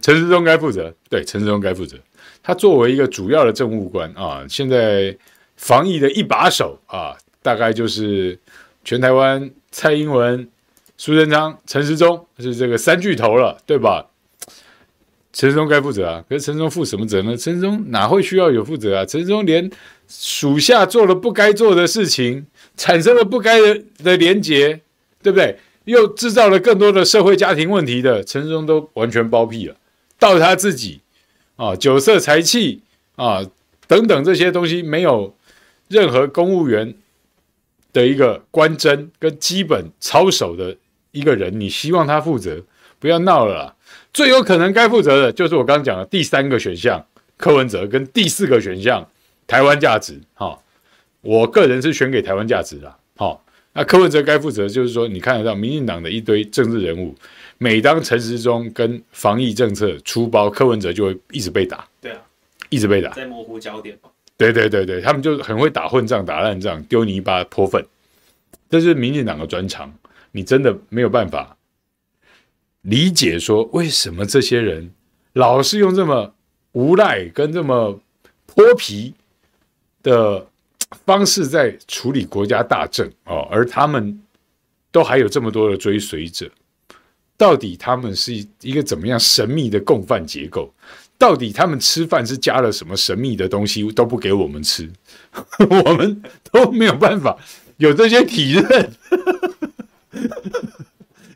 [0.00, 1.96] 陈时中该负责，对，陈时中该负责。
[2.42, 5.16] 他作为一个主要的政务官啊，现在
[5.56, 8.40] 防疫的一把手啊，大概就是。
[8.86, 10.46] 全台湾，蔡英文、
[10.98, 14.10] 苏贞昌、陈时中是这个三巨头了，对吧？
[15.32, 17.34] 陈时中该负责啊，可是陈时中负什么责呢？
[17.34, 19.06] 陈时中哪会需要有负责啊？
[19.06, 19.70] 陈时中连
[20.06, 24.82] 属下做了不该做的事情，产生了不该的的连结，
[25.22, 25.58] 对不对？
[25.86, 29.74] 又制造了更多的社会家庭问题的，陈时中都完全包庇了。
[30.18, 31.00] 到他自己
[31.56, 32.82] 啊，酒色财气
[33.16, 33.40] 啊
[33.86, 35.34] 等等这些东西，没有
[35.88, 36.94] 任何公务员。
[37.94, 40.76] 的一个关箴跟基本操守的
[41.12, 42.62] 一个人，你希望他负责？
[42.98, 43.74] 不要闹了啦！
[44.12, 47.04] 最有可能该负责的就是我刚刚讲的第三个选项
[47.36, 49.06] 柯文哲，跟第四个选项
[49.46, 50.18] 台湾价值。
[50.32, 50.58] 哈，
[51.20, 52.96] 我个人是选给台湾价值啦。
[53.16, 53.40] 好、哦，
[53.74, 57.14] 那柯文哲该负责，就是说你看得到民进党的一堆政治人物，
[57.58, 61.86] 每当陈时中跟防疫政策出包，柯文哲就会一直被打。
[62.00, 62.18] 对啊，
[62.70, 64.08] 一直被打，在模糊焦点嘛。
[64.36, 67.84] 对对对对，他们就很会打混战、打烂仗、丢泥巴、泼粪，
[68.68, 69.92] 这是民进党的专长。
[70.32, 71.56] 你真的没有办法
[72.82, 74.90] 理解说，为什么这些人
[75.34, 76.34] 老是用这么
[76.72, 78.00] 无赖跟这么
[78.46, 79.14] 泼皮
[80.02, 80.44] 的
[81.06, 84.20] 方式在处理国家大政哦，而他们
[84.90, 86.50] 都还有这么多的追随者，
[87.36, 90.72] 到底他们是一个怎么样神秘的共犯结构？
[91.18, 94.90] 到底他们吃饭是加了什么神秘的东西都不给我们吃，
[95.70, 97.36] 我们都没有办法
[97.78, 98.92] 有这些体认。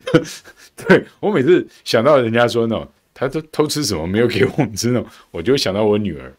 [0.77, 6.33] 对，我每次想到人家说那种他都偷吃什么没有给我们吃呢，我就想到我女儿。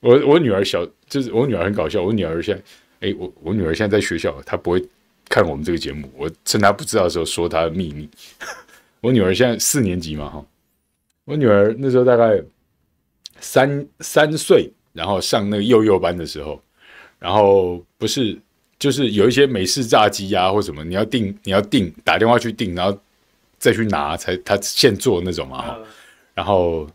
[0.00, 2.02] 我我女儿小，就是我女儿很搞笑。
[2.02, 4.84] 我女儿现在，哎，我我女儿现在在学校，她不会
[5.28, 6.10] 看我们这个节目。
[6.16, 8.08] 我趁她不知道的时候说她的秘密。
[9.00, 10.44] 我女儿现在四年级嘛，哈。
[11.24, 12.42] 我女儿那时候大概
[13.38, 16.60] 三三岁，然后上那个幼幼班的时候，
[17.18, 18.36] 然后不是
[18.76, 22.98] 就是有一些美式炸鸡呀、啊、或什么，你要订你要订打电话去订，然后
[23.58, 25.78] 再去拿才他现做那种嘛。
[26.34, 26.88] 然后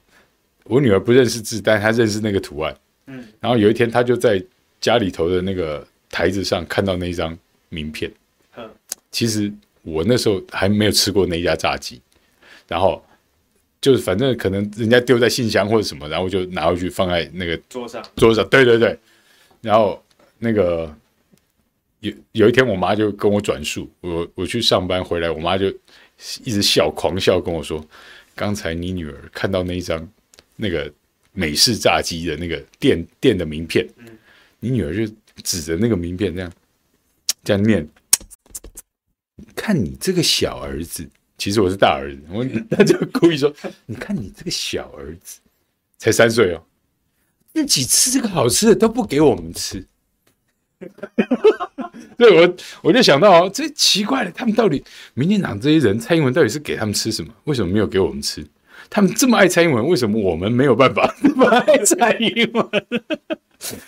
[0.66, 2.76] 我女儿不认识字，但她认识那个图案。
[3.06, 3.26] 嗯。
[3.40, 4.44] 然后有一天，她就在
[4.82, 7.38] 家里头的那个台子上看到那一张
[7.70, 8.12] 名片。
[8.58, 8.70] 嗯。
[9.10, 9.50] 其实
[9.84, 12.02] 我那时候还没有吃过那家炸鸡，
[12.68, 13.02] 然后。
[13.80, 18.04] 就是反正可能人家丢在信箱或者什么，然后就拿回去放在那个桌上。
[18.16, 18.98] 桌上，对对对。
[19.62, 20.04] 然后
[20.40, 20.94] 那个
[22.00, 25.68] 有有一天，我妈就跟我转述，我我去上班回来，我妈就
[26.44, 27.86] 一直笑，狂笑跟我说
[28.36, 30.08] ：“刚才你女儿看到那一张
[30.56, 30.92] 那个
[31.34, 33.88] 美式炸鸡的那个店店的名片，
[34.60, 35.14] 你女儿就
[35.44, 36.52] 指着那个名片这样
[37.44, 37.88] 这样念，
[39.56, 42.46] 看你这个小儿子。”其实我是大儿子，我
[42.76, 43.54] 他就故意说
[43.86, 45.40] ：“你看你这个小儿子，
[45.98, 46.64] 才三岁哦，
[47.54, 49.86] 自己吃这个好吃的都不给我们吃。
[52.18, 57.32] ”对，我我就想到哦，这奇怪了，他们到底民进党这些人，蔡英文到底是给他们吃什么？
[57.46, 58.46] 为什么没有给我们吃？
[58.90, 62.70] 他们这么爱蔡英文，为什么我们没有办法 那么爱蔡英文？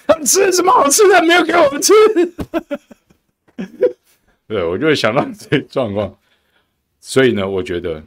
[0.06, 1.94] 他们吃了什么好吃的没有给我们吃？
[4.48, 6.16] 对，我就会想到这状况。
[7.10, 8.04] 所以呢，我觉得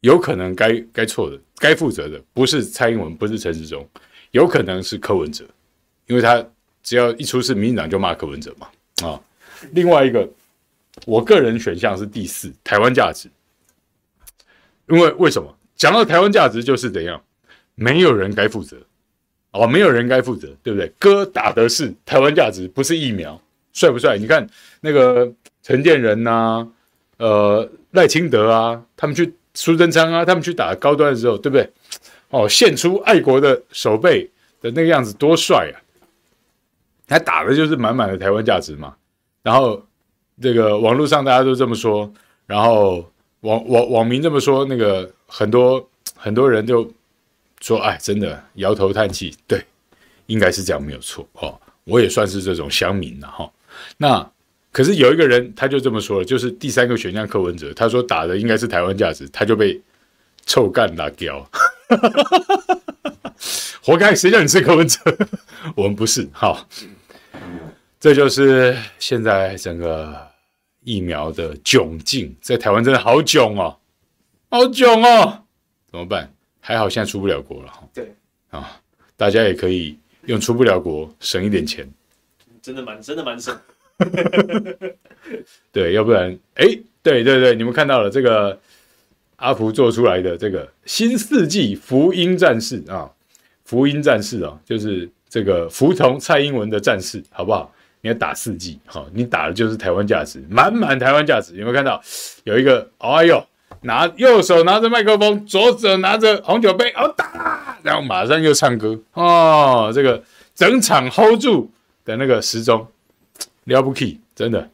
[0.00, 3.88] 有可能该该错的、该负责的不是蔡英文，不是陈时中，
[4.32, 5.42] 有可能是柯文哲，
[6.06, 6.46] 因为他
[6.82, 8.68] 只要一出事，民进党就骂柯文哲嘛。
[9.08, 9.18] 啊，
[9.72, 10.28] 另外一个，
[11.06, 13.30] 我个人选项是第四，台湾价值。
[14.90, 17.18] 因为为什么讲到台湾价值就是怎样，
[17.74, 18.76] 没有人该负责
[19.52, 20.92] 哦，没有人该负责，对不对？
[20.98, 23.40] 哥打的是台湾价值，不是疫苗，
[23.72, 24.18] 帅不帅？
[24.18, 24.46] 你看
[24.82, 26.68] 那个陈建仁呐、
[27.16, 27.66] 呃。
[27.94, 31.70] 赖清德啊，他们去苏贞昌啊，他们去打高端的时候，对不对？
[32.30, 34.28] 哦，献出爱国的手背
[34.60, 35.76] 的那个样子多帅啊！
[37.06, 38.96] 他打的就是满满的台湾价值嘛。
[39.44, 39.80] 然后
[40.42, 42.12] 这个网络上大家都这么说，
[42.46, 43.08] 然后
[43.42, 46.90] 网网网民这么说，那个很多很多人就
[47.60, 49.64] 说：“哎，真的摇头叹气。”对，
[50.26, 51.60] 应该是这样，没有错哦。
[51.84, 53.48] 我也算是这种乡民了哈。
[53.96, 54.33] 那。
[54.74, 59.80] 可是有一个人，他就这么说了，就是第三个选项柯文哲，他说打的应该是台湾价值，他就被
[60.46, 61.48] 臭干打掉，
[63.80, 64.12] 活该！
[64.12, 64.98] 谁叫你是柯文哲？
[65.76, 66.68] 我们不是，好，
[68.00, 70.28] 这就是现在整个
[70.82, 73.78] 疫苗的窘境，在台湾真的好囧哦，
[74.50, 75.44] 好囧哦，
[75.92, 76.34] 怎么办？
[76.58, 78.12] 还好现在出不了国了，对
[78.50, 78.80] 啊，
[79.16, 81.88] 大家也可以用出不了国省一点钱，
[82.60, 83.56] 真的蛮真的蛮省。
[85.72, 86.66] 对，要不然，哎，
[87.02, 88.58] 对对对，你们看到了这个
[89.36, 93.10] 阿福做出来的这个新世纪福音战士啊，
[93.64, 97.72] 福音战士啊，就是这个服从蔡英文的战士，好不好？
[98.00, 101.54] 你要打四季，好，你打的就是台湾价值，满满台湾价值。
[101.56, 102.00] 有没有看到
[102.44, 102.86] 有一个？
[102.98, 103.42] 哎呦，
[103.80, 110.22] 拿右手拿着麦克风，左手拿着红酒杯，哦打，然后马上又唱歌哦，这个
[110.54, 111.70] 整场 hold 住
[112.04, 112.86] 的那个时钟。
[113.64, 114.70] 了不起，真的，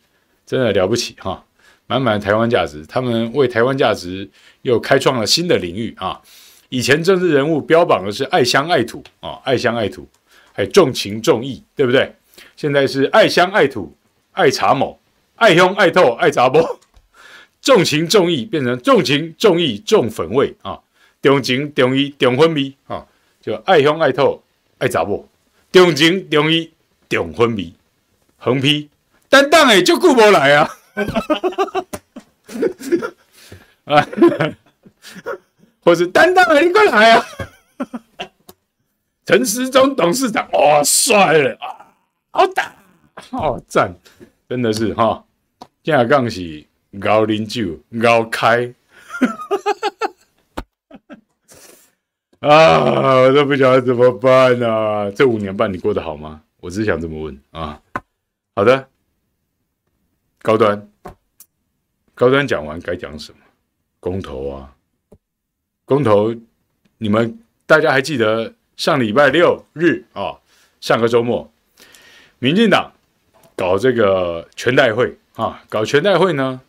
[0.46, 1.44] 真的了不起哈！
[1.87, 4.29] 满满的台湾价值，他们为台湾价值
[4.62, 6.20] 又开创了新的领域啊！
[6.68, 10.07] 以前政治人物标榜的是爱乡爱土啊，爱乡爱土，
[10.53, 12.14] 还重情重义，对不对？
[12.55, 13.92] 现在是爱乡爱土，
[14.33, 15.00] 爱查某，
[15.35, 16.64] 爱乡爱透，爱查某，
[17.61, 20.79] 重情重义变成重情重义重粉味啊！
[21.20, 23.05] 重情重义重昏迷啊！
[23.40, 24.40] 就爱乡爱透，
[24.79, 25.29] 爱查某，
[25.72, 26.70] 重情重义
[27.09, 27.74] 重昏迷。
[28.42, 28.88] 横批
[29.29, 30.66] 担当哎，就顾不来啊！
[33.85, 34.07] 啊，
[35.85, 37.22] 或是担当哎，你过来啊！
[39.26, 41.92] 陈时中董事长，哇，帅了啊，
[42.31, 42.74] 好打，
[43.31, 43.94] 好赞，
[44.48, 45.22] 真的是哈，
[45.85, 46.64] 下杠是
[46.98, 48.72] 高啉酒高开，
[52.40, 52.81] 啊，
[53.20, 55.11] 我都不晓得怎么办啊！
[55.14, 56.40] 这五年半你过得好吗？
[56.61, 57.79] 我只想这么问啊。
[58.61, 58.90] 好的，
[60.42, 60.90] 高端，
[62.14, 63.38] 高端讲完该讲什么？
[64.01, 64.77] 公投啊，
[65.87, 66.35] 公投，
[66.99, 68.53] 你们大家还记得？
[68.77, 70.38] 上礼拜六日啊，
[70.79, 71.51] 上个周末，
[72.38, 72.92] 民进党
[73.57, 76.61] 搞这个全代会啊，搞全代会呢，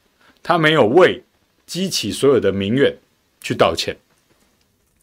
[0.41, 1.21] 他没有为
[1.65, 2.97] 激起所有的民怨
[3.41, 3.97] 去道歉。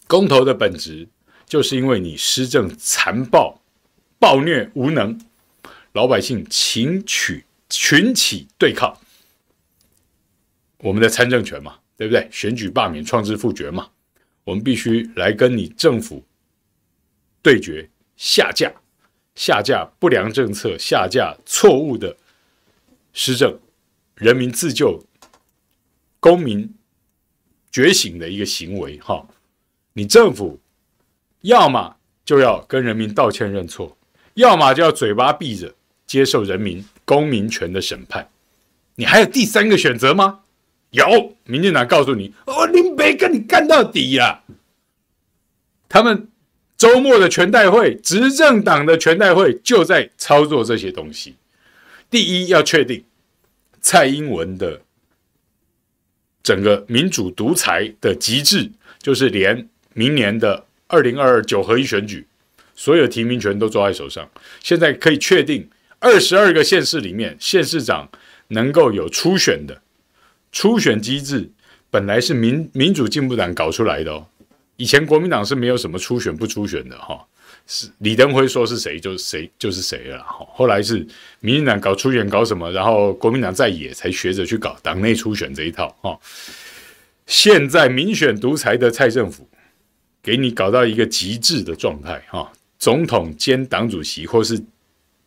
[0.07, 1.07] 公投的本质
[1.45, 3.61] 就是因为你施政残暴、
[4.19, 5.21] 暴虐无能，
[5.93, 8.97] 老百姓群起群起对抗
[10.79, 12.29] 我们的参政权嘛，对不对？
[12.31, 13.91] 选举罢免、创制复决嘛，
[14.45, 16.25] 我们必须来跟你政府。
[17.41, 18.71] 对决下架，
[19.35, 22.17] 下架不良政策，下架错误的
[23.13, 23.59] 施政，
[24.17, 25.03] 人民自救、
[26.21, 26.75] 公民
[27.71, 28.99] 觉醒的一个行为。
[28.99, 29.27] 哈，
[29.93, 30.61] 你政府
[31.43, 33.97] 要么就要跟人民道歉认错，
[34.35, 35.75] 要么就要嘴巴闭着
[36.09, 38.29] 接受人民公民权的审判。
[38.97, 40.41] 你还有第三个选择吗？
[40.91, 44.43] 有，民进党告诉你：哦，林北跟你干到底呀！
[45.89, 46.27] 他们。
[46.79, 51.35] 周末的全代会，执政党的全代会就在操作这些东西。
[52.09, 53.03] 第一，要确定
[53.81, 54.81] 蔡英文的
[56.41, 58.71] 整个民主独裁的极致，
[59.03, 62.25] 就是连明年的二零二二九合一选举，
[62.77, 64.31] 所有提名权都抓在手上。
[64.63, 65.69] 现在可以确定，
[66.01, 68.09] 二十二个县市里面，县市长
[68.49, 69.81] 能够有初选的
[70.53, 71.51] 初选机制，
[71.91, 74.27] 本来是民民主进步党搞出来的哦。
[74.77, 77.27] 以前国民党是没有什么初选不初选的哈，
[77.67, 80.47] 是李登辉说是谁就是谁就是谁了哈。
[80.53, 81.05] 后来是
[81.41, 86.17] 民进党搞初选搞什么，然后国民党在野才学着去搞党内初选这一套哈。
[87.27, 89.49] 现在民选独裁的蔡政府，
[90.23, 94.63] 给你搞到一个极致的状态哈，总统兼党主席或是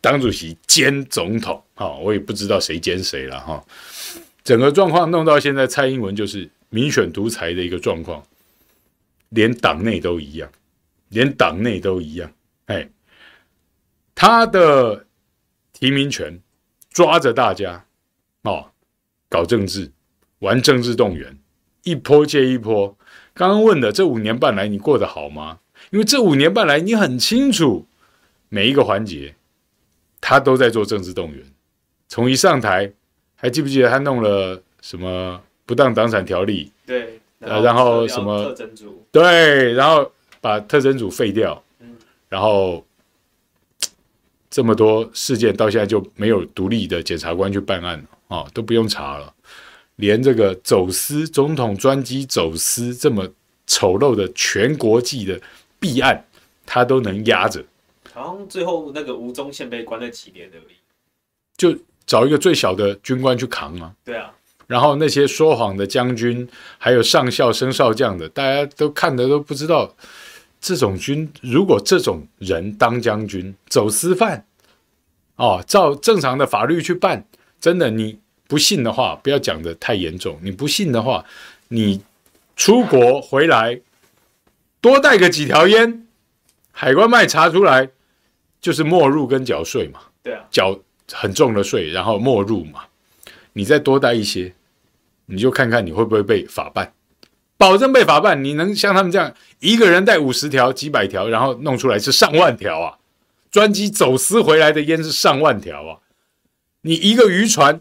[0.02, 3.64] 党主席兼总统哈，我也不知道谁兼谁了哈。
[4.44, 8.24] 整个状况弄到现在，蔡英文就是民选独裁的一个状况。
[9.30, 10.52] 连党内都一样，
[11.08, 12.30] 连党内都一样，
[12.66, 12.90] 哎，
[14.14, 15.06] 他的
[15.72, 16.42] 提名权
[16.90, 17.86] 抓着大家
[18.42, 18.72] 哦，
[19.30, 19.90] 搞政治，
[20.40, 21.38] 玩政治动员，
[21.84, 22.98] 一波接一波。
[23.34, 25.60] 刚刚问的这五年半来你过得好吗？
[25.92, 27.88] 因为这五年半来你很清楚
[28.50, 29.36] 每一个环节，
[30.22, 31.44] 他都在做政治动员。
[32.08, 32.90] 从一上台，
[33.36, 36.72] 还记不记得他弄了什么不当党产条例？
[36.86, 37.18] 对。
[37.44, 39.04] 呃，然后什么特征组？
[39.12, 41.96] 对，然后把特征组废掉，嗯，
[42.30, 42.86] 然后
[44.48, 49.34] 这么多事件到现在就没有独立的检察官去办案啊，哦，都不用查了，
[49.96, 53.28] 连这个走私总统专机走私这么
[53.66, 55.42] 丑陋的全国际的
[55.80, 56.24] 弊案，
[56.64, 57.66] 他都能压着。
[58.14, 60.76] 好像最后那个吴宗宪被关了几年而已，
[61.58, 63.96] 就找一个最小的军官去扛嘛。
[64.04, 64.34] 对啊。
[64.68, 66.48] 然后那些说谎的将军，
[66.78, 69.94] 还有上校升少将的，大家都看的都不知道，
[70.62, 74.46] 这种军如果这种人当将军，走私犯，
[75.36, 77.26] 哦，照正常的法律去办，
[77.60, 80.40] 真的你不信的话，不要讲的太严重。
[80.42, 81.26] 你不信的话，
[81.68, 82.02] 你
[82.56, 83.82] 出国回来
[84.80, 86.08] 多带个几条烟，
[86.72, 87.90] 海关卖查出来
[88.62, 90.80] 就是没入跟缴税嘛，对啊，缴
[91.12, 92.82] 很重的税，然后没入嘛，
[93.54, 94.54] 你再多带一些。
[95.28, 96.92] 你就看看你会不会被法办，
[97.56, 98.44] 保证被法办。
[98.44, 102.98] 你能像他们这样一个人带五十条、几百条，然后弄出来是上万条啊？
[103.50, 106.00] 专机走私回来的烟是上万条啊！
[106.82, 107.80] 你一个渔船，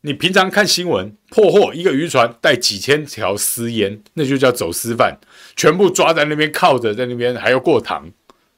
[0.00, 5.18] 你平常看新闻破获一个渔船带几千条私烟，那就叫走私犯，
[5.54, 8.10] 全部抓在那边靠着，在那边还要过堂，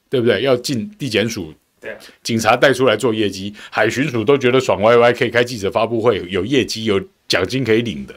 [0.08, 0.42] 对不对？
[0.42, 8.14] 要进地检署，对，警察带出来做业绩，海巡署都觉得爽歪歪，可以开记者发布会，有业绩，有奖金可以领的。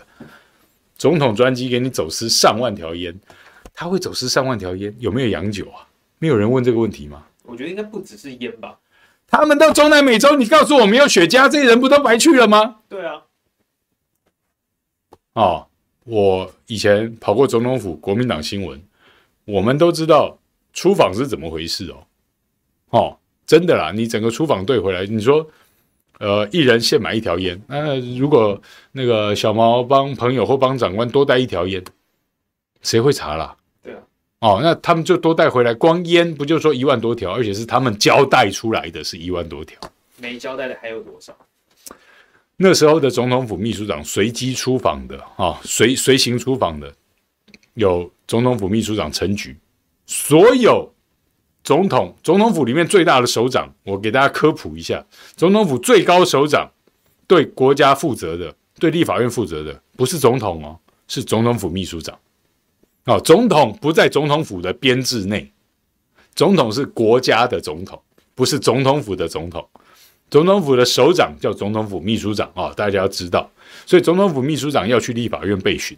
[0.98, 3.20] 总统专机给你走私上万条烟，
[3.74, 5.88] 他会走私上万条烟，有没有洋酒啊？
[6.20, 7.26] 没有人问这个问题吗？
[7.44, 8.78] 我觉得应该不只是烟吧。
[9.28, 12.78] 他们到中南美洲，你告诉我没有雪茄，这些人不都白去了吗？
[12.88, 13.24] 对啊。
[15.34, 15.68] 哦，
[16.04, 18.82] 我以前跑过总统府国民党新闻，
[19.46, 20.38] 我们都知道
[20.74, 22.04] 出访是怎么回事哦。
[22.90, 25.48] 哦，真的啦，你整个出访队回来，你说
[26.20, 27.62] 呃，一人限买一条烟。
[27.68, 28.62] 那、呃、如果
[28.92, 31.84] 那个小毛帮朋友或帮长官多带一条烟，
[32.82, 33.56] 谁会查啦？
[33.82, 34.00] 对啊。
[34.40, 39.80] 哦，那他们就多带回来，光烟不就说一万多条，而且是他们交代出来的是一万多条。
[40.18, 41.36] 没交代的还有多少？
[42.58, 46.94] 那时候的总统府秘书长随机出访的啊，随随行出访的
[47.74, 49.58] 有总统府秘书长陈菊，
[50.12, 50.94] 所有。
[51.64, 55.06] 总统总统府里面最大的首长，我给大家科普一下：
[55.38, 56.70] 总统府最高首长
[57.28, 62.18] 对国家负责的，对立法院负责的，不是总统哦，是总统府秘书长。
[63.06, 65.50] 哦，总统不在总统府的编制内，
[66.34, 68.02] 总统是国家的总统，
[68.34, 69.66] 不是总统府的总统。
[70.32, 73.48] 总统府的首长叫总统府秘书长啊，大家要知道。
[73.86, 75.96] 所以总统府秘书长要去立法院备询，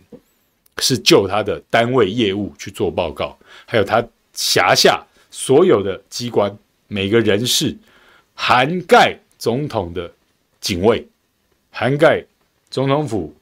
[0.79, 5.05] 是就他的单位业务去做报告，还有他辖下。
[5.35, 6.55] 所有的机关，
[6.87, 7.75] 每个人事，
[8.35, 10.13] 涵盖总统的
[10.61, 11.07] 警卫，
[11.71, 12.23] 涵盖
[12.69, 13.35] 总统府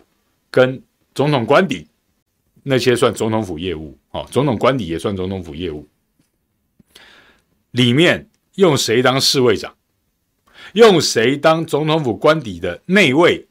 [0.50, 0.82] 跟
[1.14, 1.86] 总统官邸，
[2.64, 4.26] 那些算总统府业务哦。
[4.32, 5.86] 总统官邸也算总统府业务。
[7.72, 8.26] 里面
[8.56, 9.76] 用谁当侍卫长？
[10.72, 13.46] 用谁当总统府官邸的内卫、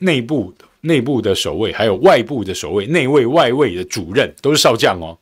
[0.00, 0.54] 内部、
[0.84, 5.18] 内部的守卫，还有外部的守卫，内卫、外卫的主任都是少将哦。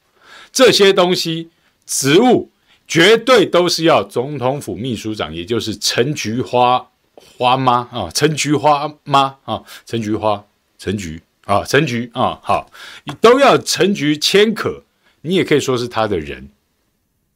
[0.52, 1.50] 这些东西。
[1.84, 2.48] 职务
[2.86, 10.42] 绝对都是要总统府秘书长，也就是陈菊花花妈啊，陈菊花妈啊，陈菊花
[10.78, 12.70] 陈菊啊，陈菊啊，好，
[13.04, 14.84] 你都要陈菊签可，
[15.22, 16.48] 你也可以说是他的人，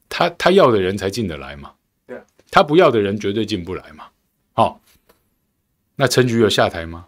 [0.07, 1.73] 他他要的人才进得来嘛，
[2.07, 2.17] 对，
[2.49, 4.05] 他不要的人绝对进不来嘛，
[4.53, 4.79] 好，
[5.97, 7.05] 那陈菊有下台吗？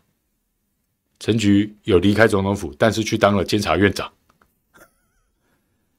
[1.20, 4.12] 陈菊有离开总统府，但是去当了监察院长。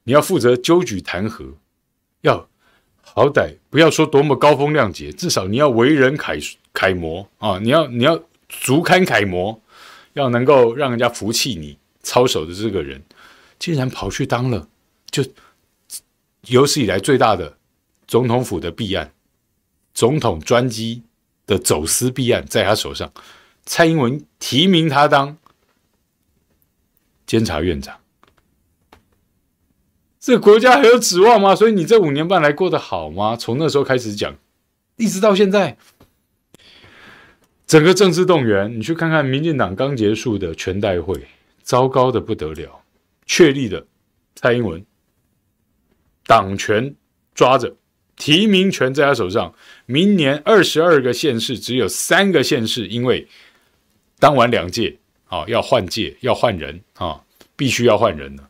[0.04, 1.52] 你要负责纠举弹劾，
[2.22, 2.48] 要
[3.02, 6.38] 好歹不要说多么高风亮节，至少你要为人楷
[6.72, 7.58] 楷模啊！
[7.58, 9.60] 你要你要足堪楷模，
[10.14, 13.02] 要能够让人家服气你操守的这个人，
[13.58, 14.68] 竟然跑去当了，
[15.10, 15.22] 就
[16.46, 17.58] 有史以来最大的
[18.06, 19.12] 总统府的弊案，
[19.92, 21.02] 总统专机
[21.46, 23.12] 的走私弊案在他手上，
[23.70, 25.38] 蔡英文提名他当
[27.24, 28.00] 监察院长。
[30.18, 31.54] 这个国家还有指望吗？
[31.54, 33.36] 所以你这五年半来过得好吗？
[33.36, 34.36] 从那时候开始讲，
[34.96, 35.78] 一直到现在，
[37.64, 41.28] 整个政治动员，你去看看民进党刚结束的全代会，
[41.62, 42.82] 糟糕的不得了。
[43.24, 43.86] 确立的
[44.34, 44.84] 蔡英文，
[46.26, 46.96] 党权
[47.36, 47.76] 抓着，
[48.16, 49.54] 提名权在他手上。
[49.86, 53.28] 明年二十二个县市，只有三个县市，因为
[54.20, 54.96] 当完两届
[55.26, 57.20] 啊，要换届，要换人啊，
[57.56, 58.48] 必须要换人了。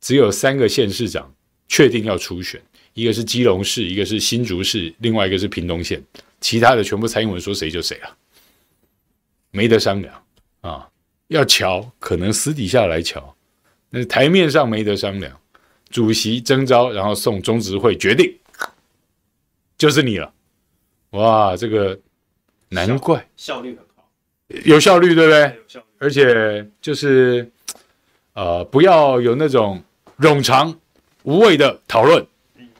[0.00, 1.30] 只有三个县市长
[1.68, 2.62] 确定要初选，
[2.94, 6.02] 一个是基隆市，一个是新竹市，另外一个是屏东县，
[6.40, 8.16] 其他的全部蔡英文说谁就谁了，
[9.50, 10.24] 没得商量
[10.62, 10.88] 啊！
[11.28, 13.36] 要瞧可能私底下来瞧，
[13.90, 15.38] 那台面上没得商量。
[15.90, 18.32] 主席征召，然后送中执会决定，
[19.76, 20.32] 就是你了。
[21.10, 21.98] 哇，这个
[22.68, 23.89] 难怪效，率很好，
[24.64, 25.82] 有效率对不对？
[25.98, 27.50] 而且就是
[28.34, 29.82] 呃，不要有那种。
[30.20, 30.78] 冗长
[31.22, 32.26] 无谓的讨论，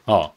[0.05, 0.31] 哦，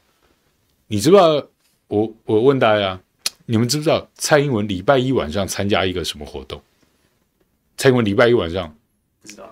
[0.86, 1.46] 你知不知道？
[1.86, 2.98] 我我问大家，
[3.44, 6.62] 你们知不知道蔡英文礼拜一晚上参加一个什么活动？
[7.76, 8.74] 蔡英文礼拜一晚上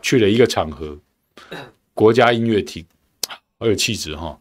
[0.01, 0.99] 去了一个场合，
[1.93, 2.83] 国家音乐厅，
[3.59, 4.41] 好有气质哈、哦。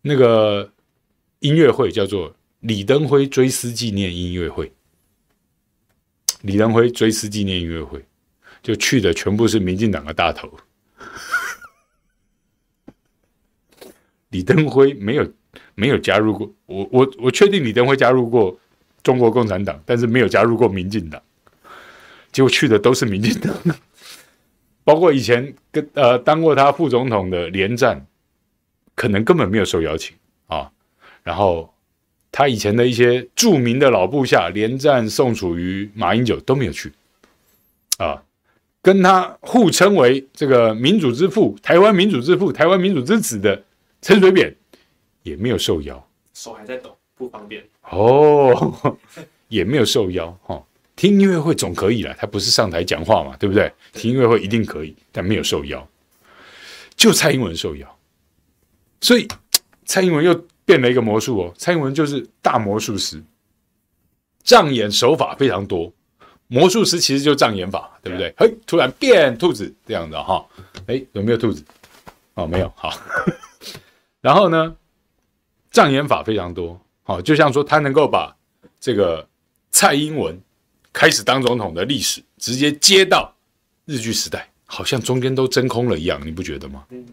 [0.00, 0.72] 那个
[1.40, 4.72] 音乐会叫做李登辉追思纪念音乐会，
[6.42, 8.02] 李登辉追思纪念音乐会，
[8.62, 10.50] 就去的全部是民进党的大头。
[14.30, 15.32] 李登辉没有
[15.74, 18.58] 没有加入过，我我我确定李登辉加入过
[19.02, 21.20] 中国共产党，但是没有加入过民进党。
[22.32, 23.52] 结果去的都是民进党，
[24.84, 28.06] 包括以前跟呃当过他副总统的连战，
[28.94, 30.16] 可能根本没有受邀请
[30.46, 30.70] 啊。
[31.24, 31.74] 然后
[32.32, 36.92] 他以前的一些著名的老部下，连战、宋楚瑜、马英九都没有去
[37.98, 38.22] 啊。
[38.82, 43.64] 跟他互称为这个民主之父、台湾民主之父、台湾民主之子的。
[44.02, 44.56] 陈水扁
[45.24, 48.96] 也没有受邀，手还在抖，不方便哦，
[49.48, 50.64] 也没有受邀哈、哦。
[50.96, 53.70] 听音乐会总可以了，他不是上台讲话嘛，对不对？
[53.92, 55.86] 听音乐会一定可以，但没有受邀，
[56.96, 57.98] 就蔡英文受邀，
[59.02, 59.28] 所以
[59.84, 61.52] 蔡英文又变了一个魔术哦。
[61.58, 63.20] 蔡英文就是大魔术师，
[64.44, 65.92] 障眼手法非常多。
[66.46, 68.32] 魔术师其实就障眼法，对不对？
[68.36, 70.46] 嘿，突然变兔子这样的哈，
[70.86, 71.64] 哎，有没有兔子？
[72.34, 72.92] 哦，没有，好。
[74.22, 74.76] 然后呢，
[75.72, 78.32] 障眼法非常多，好，就像说他能够把
[78.78, 79.26] 这个
[79.72, 80.40] 蔡英文
[80.92, 83.34] 开始当总统的历史，直接接到
[83.86, 86.84] 日据时代，好像中间都真空了一样，你不觉得吗？
[86.90, 87.04] 嗯，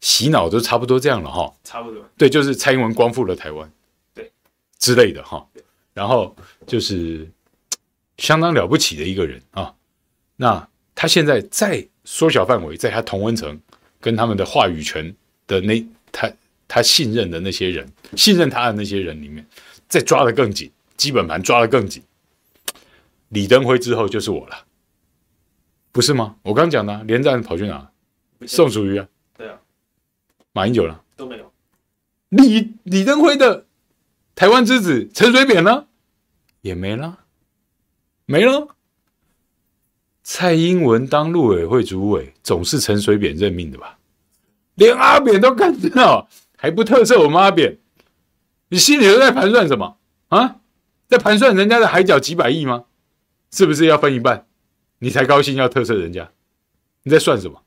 [0.00, 2.02] 洗脑都差不多这样了哈，差不多。
[2.16, 3.70] 对，就是蔡英文光复了台湾，
[4.14, 4.30] 对
[4.78, 5.46] 之类的哈。
[5.92, 6.34] 然后
[6.66, 7.28] 就是
[8.18, 9.74] 相当了不起的一个人啊。
[10.36, 13.60] 那他现在再缩小范围，在他同温层
[14.00, 15.14] 跟他们的话语权
[15.46, 16.32] 的那他
[16.66, 17.86] 他信任的那些人，
[18.16, 19.44] 信任他的那些人里面，
[19.88, 22.02] 再抓得更紧，基本盘抓得更紧。
[23.28, 24.64] 李登辉之后就是我了，
[25.92, 26.36] 不是吗？
[26.42, 27.90] 我刚讲的连战跑去哪？
[28.46, 29.06] 宋楚瑜啊，
[30.52, 31.52] 马英九了都没有。
[32.28, 33.66] 李李登辉的
[34.34, 35.86] 台湾之子陈水扁呢？
[36.60, 37.20] 也没了，
[38.26, 38.76] 没了。
[40.22, 43.98] 蔡英文当陆委会主委，总是陈水扁任命的吧？
[44.74, 47.78] 连阿扁都干到，还不特赦我们阿扁？
[48.68, 49.98] 你心里都在盘算什么
[50.28, 50.60] 啊？
[51.08, 52.84] 在盘算人家的海角几百亿吗？
[53.50, 54.46] 是不是要分一半？
[55.00, 56.30] 你才高兴要特赦人家？
[57.02, 57.62] 你在算什么？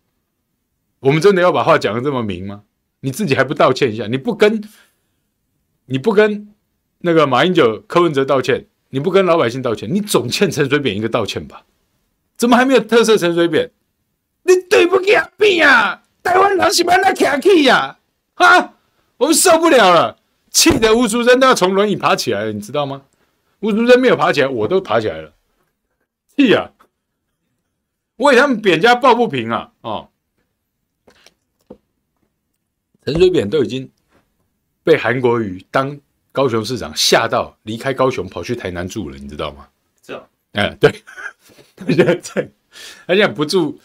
[1.00, 2.64] 我们真的要把话讲的这么明吗？
[3.04, 4.08] 你自己还不道歉一下？
[4.08, 4.64] 你不跟，
[5.88, 6.48] 你不跟
[7.00, 8.68] 那个马英九、柯文哲道歉？
[8.90, 11.64] 你不跟老百姓道歉，你总欠陈水扁一个道歉吧？
[12.38, 13.72] 怎么还没有特色陈水扁？
[14.44, 16.04] 你对不起阿扁啊！
[16.24, 17.98] 台湾人是不是那客气呀？
[18.36, 18.74] 啊，
[19.18, 20.18] 我们受不了了，
[20.50, 23.02] 气得吴淑珍都要从轮椅爬起来了，你知道吗？
[23.60, 25.34] 吴淑珍没有爬起来，我都爬起来了，
[26.38, 26.72] 气呀！
[28.18, 29.72] 为他们扁家抱不平啊！
[29.82, 30.10] 哦，
[33.06, 33.90] 陈水扁都已经
[34.84, 36.00] 被韩国瑜当。
[36.36, 39.68] 高雄市长吓到离开高雄，跑去台南住了，你知道吗？
[40.04, 40.24] 是啊，
[40.54, 40.92] 哎，对，
[41.76, 42.50] 他现在在，
[43.06, 43.80] 他现在不住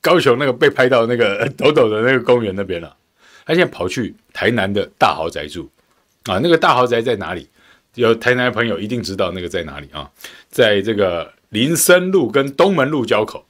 [0.00, 2.96] 高雄那个被拍到那个抖抖的那个公园那边了，
[3.44, 5.68] 他现在跑去台南的大豪宅住
[6.26, 6.38] 啊。
[6.38, 7.48] 那个大豪宅在哪里？
[7.96, 10.08] 有台南的朋友一定知道那个在哪里啊？
[10.48, 13.44] 在这个林森路跟东门路交口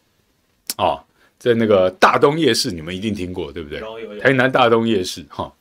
[0.77, 1.05] 啊，
[1.39, 3.81] 在那个大东夜市，你们一定听过，对不对？
[4.21, 5.53] 台南大东夜市哈。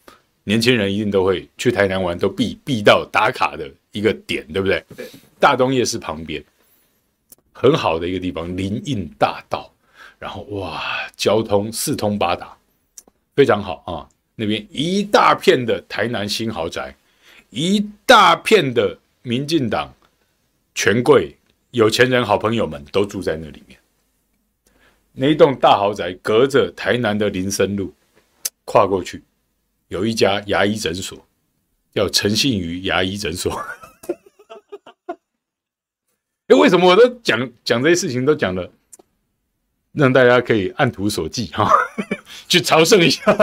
[0.44, 4.82] 年轻人一定都会去台南玩，都必必到打卡的一个点，对不对？
[4.96, 5.06] 对。
[5.40, 6.44] 大东夜市旁边，
[7.52, 9.70] 很好的一个地方，林荫大道，
[10.18, 10.82] 然后哇，
[11.18, 12.58] 交通四通八达，
[13.36, 14.08] 非常好啊。
[14.36, 16.96] 那边一大片的台南新豪宅，
[17.50, 19.94] 一大片的民进党
[20.74, 21.36] 权贵、
[21.72, 23.77] 有钱人、好朋友们都住在那里面。
[25.20, 27.92] 那一栋大豪宅隔着台南的林森路，
[28.66, 29.24] 跨过去。
[29.88, 31.26] 有一家牙医诊所，
[31.92, 33.52] 叫陈信瑜牙医诊所。
[36.46, 38.72] 哎，为什么我都讲讲这些事情都讲了，
[39.92, 41.68] 让大家可以按图索骥哈，
[42.48, 43.36] 去朝圣一下。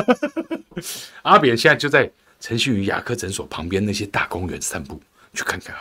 [1.22, 2.08] 阿扁现在就在
[2.38, 5.02] 陈信瑜牙科诊所旁边那些大公园散步，
[5.32, 5.74] 去看看。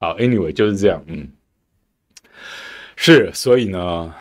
[0.00, 1.30] 好，Anyway 就是这样，嗯，
[2.96, 4.12] 是，所以呢。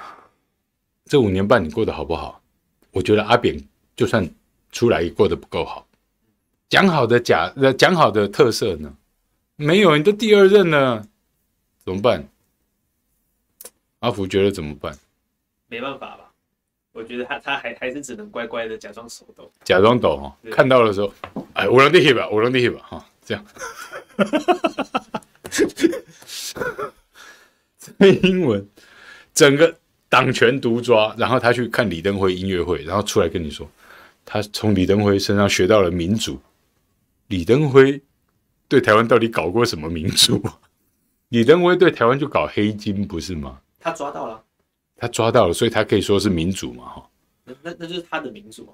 [1.07, 2.41] 这五年半你过得好不好？
[2.89, 3.63] 我觉得阿扁
[3.95, 4.28] 就算
[4.71, 5.88] 出来也过得不够好。
[6.67, 8.91] 讲好的假，呃讲好的特色呢？
[9.55, 11.05] 没有，你都第二任了，
[11.86, 12.28] 怎么办？
[13.99, 14.97] 阿福觉得怎么办？
[15.67, 16.32] 没办法吧？
[16.91, 20.36] 我觉得他他还还是只能乖乖的假装手抖，假装抖哈。
[20.49, 21.13] 看到的时候，
[21.53, 23.45] 哎，我让你去吧，我让你去吧，哈，这样。
[28.00, 28.68] 蔡英文
[29.34, 29.76] 整个。
[30.08, 33.70] 党权独抓，然后他去看李登辉音乐会，然后出来跟你说，
[34.24, 36.39] 他从李登辉身上学到了民主。
[37.28, 38.02] 李登辉
[38.70, 40.41] 对台湾到底搞过什么民主？
[41.30, 43.60] 李登辉对台湾就搞黑金，不是吗？
[43.80, 44.41] 他抓到了，
[44.96, 46.86] 他抓到了，所以他可以说是民主嘛？
[46.86, 47.10] 哈，
[47.43, 48.74] 那那那就是他的民主，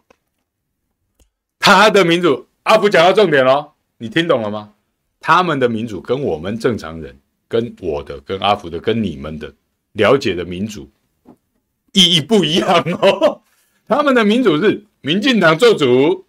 [1.58, 2.46] 他的民主。
[2.64, 4.74] 阿福讲到重点了，你听懂了吗？
[5.20, 7.18] 他们的民主跟我们正常人、
[7.52, 9.54] 跟我的、跟阿福的、跟你们的
[9.91, 10.89] 了解的民主。
[11.91, 13.41] 意义不一样哦，
[13.86, 16.26] 他们的民主是民进党做主，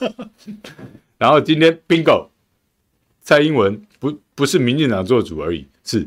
[1.16, 2.28] 然后今天 bingo，
[3.22, 6.06] 蔡英文不不是民进党做主而已，是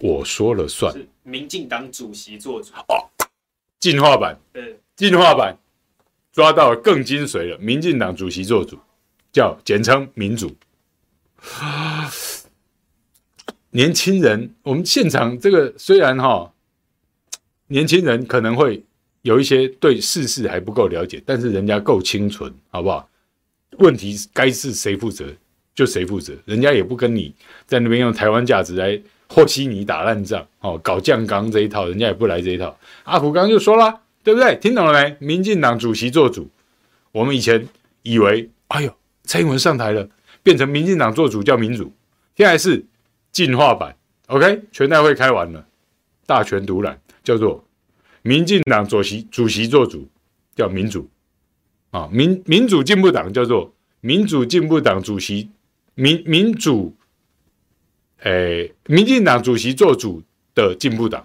[0.00, 2.74] 我说了算，是民进党主席做主。
[2.88, 3.08] 哦，
[3.80, 5.56] 进化版，对，进化版。
[6.30, 8.78] 抓到了更精髓了，民进党主席做主，
[9.32, 10.54] 叫简称民主。
[13.78, 16.52] 年轻人，我们现场这个虽然哈。
[17.68, 18.82] 年轻人可能会
[19.20, 23.06] 有一些对世事还不够了解，但是人家够清纯，好不好？
[23.76, 25.26] 问题该是谁负责
[25.74, 27.32] 就谁负责，人家也不跟你
[27.66, 28.98] 在那边用台湾价值来
[29.28, 32.76] 和稀泥打烂仗，哦，搞酱缸这一套，人家也不来这一套。
[33.04, 34.56] 阿福刚刚就说了，对不对？
[34.56, 35.16] 听懂了没？
[35.20, 36.48] 民进党主席做主，
[37.12, 37.68] 我们以前
[38.02, 40.08] 以为，哎呦，蔡英文上台了，
[40.42, 41.92] 变成民进党做主叫民主，
[42.34, 42.82] 现在是
[43.38, 43.94] 进化版。
[44.26, 45.64] OK，全代会开完了，
[46.26, 47.64] 大权独揽叫做
[48.22, 50.08] 民进党主席主席做主
[50.56, 51.08] 叫民主
[51.92, 55.48] 啊，民民主进步党叫做民主进步党主席
[55.94, 56.96] 民民主，
[58.24, 60.20] 诶，民进党主席做主
[60.52, 61.24] 的进步党。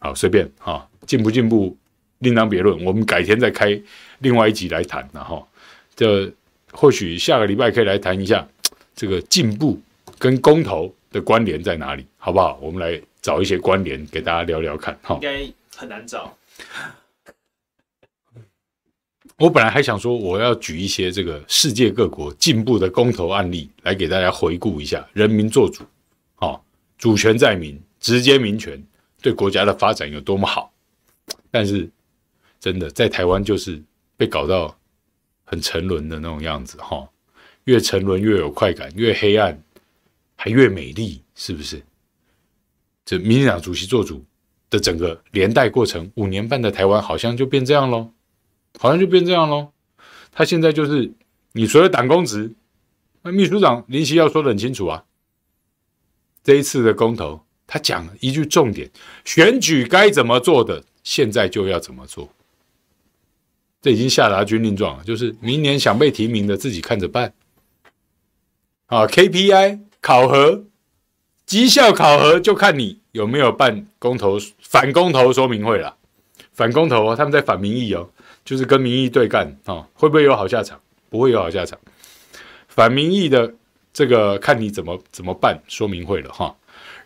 [0.00, 1.74] 好，随便啊，进不进步
[2.18, 3.80] 另当别论，我们改天再开
[4.18, 5.48] 另外一集来谈，然后
[5.94, 6.30] 这
[6.72, 8.46] 或许下个礼拜可以来谈一下
[8.94, 9.80] 这个进步
[10.18, 12.58] 跟公投的关联在哪里，好不好？
[12.60, 15.14] 我们来找一些关联给大家聊聊看，哈。
[15.16, 15.46] 应该
[15.76, 16.36] 很难找。
[19.38, 25.84] 我本来还想说，我要举一些这个世界各国进步的公投案例来给大家回顾一下，人民做主，
[26.36, 26.64] 好，
[26.96, 28.82] 主权在民，直接民权。
[29.22, 30.72] 对国家的发展有多么好，
[31.50, 31.88] 但是
[32.60, 33.82] 真的在台湾就是
[34.16, 34.78] 被搞到
[35.44, 37.08] 很沉沦的那种样子哈，
[37.64, 39.60] 越沉沦越有快感，越黑暗
[40.36, 41.82] 还越美丽，是不是？
[43.04, 44.24] 这民进党主席做主
[44.70, 48.12] 的整个连带过程，五年半的台湾好像就变这样喽，
[48.78, 49.72] 好像就变这样喽。
[50.32, 51.12] 他现在就是
[51.52, 52.52] 你所有党公职，
[53.22, 55.04] 那秘书长林夕要说得很清楚啊，
[56.44, 57.40] 这一次的公投。
[57.68, 58.88] 他讲了一句重点：
[59.24, 62.28] 选举该怎么做的，现在就要怎么做。
[63.82, 67.32] 这已经下达军令状了，就是明年想被提名的自己看着办。
[68.86, 70.62] 啊，KPI 考核、
[71.46, 75.96] 绩效考核，就看你有没有办公投、反公投说明会了。
[76.52, 78.08] 反公投哦，他们在反民意哦，
[78.44, 80.80] 就是跟民意对干啊，会不会有好下场？
[81.10, 81.76] 不会有好下场。
[82.68, 83.52] 反民意的
[83.92, 86.54] 这个看你怎么怎么办说明会了哈。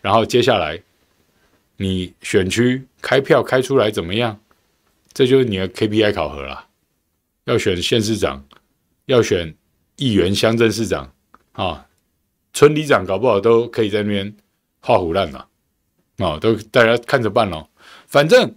[0.01, 0.79] 然后接下来，
[1.77, 4.39] 你选区开票开出来怎么样？
[5.11, 6.67] 这就是你的 KPI 考核了。
[7.45, 8.45] 要选县市长，
[9.07, 9.55] 要选
[9.95, 11.11] 议员、乡镇市长
[11.53, 11.87] 啊，
[12.53, 14.35] 村里长，搞不好都可以在那边
[14.79, 15.47] 画虎烂了
[16.17, 16.37] 啊！
[16.39, 17.67] 都大家看着办喽。
[18.07, 18.53] 反正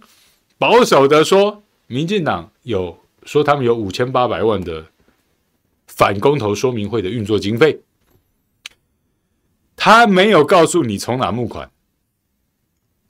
[0.57, 4.85] 保守的说，民进党有说他们有五千八百万的
[5.87, 7.81] 反公投说明会的运作经费。
[9.75, 11.69] 他没有告诉你从哪募款，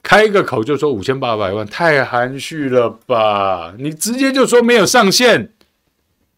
[0.02, 3.74] 开个口就说五千八百万，太含蓄了吧？
[3.78, 5.52] 你直接就说没有上限，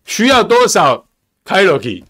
[0.05, 1.07] 需要多少
[1.45, 2.05] 开落去，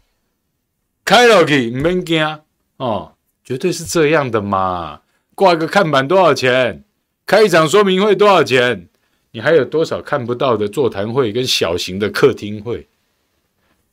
[1.09, 2.39] 开落去，唔免惊
[2.77, 5.01] 哦，绝对是这样的嘛。
[5.35, 6.85] 挂个看板多少钱？
[7.25, 8.91] 开一场说明会多少钱？
[9.31, 12.87] 你还有多少看不到的座谈会跟小型的客厅会？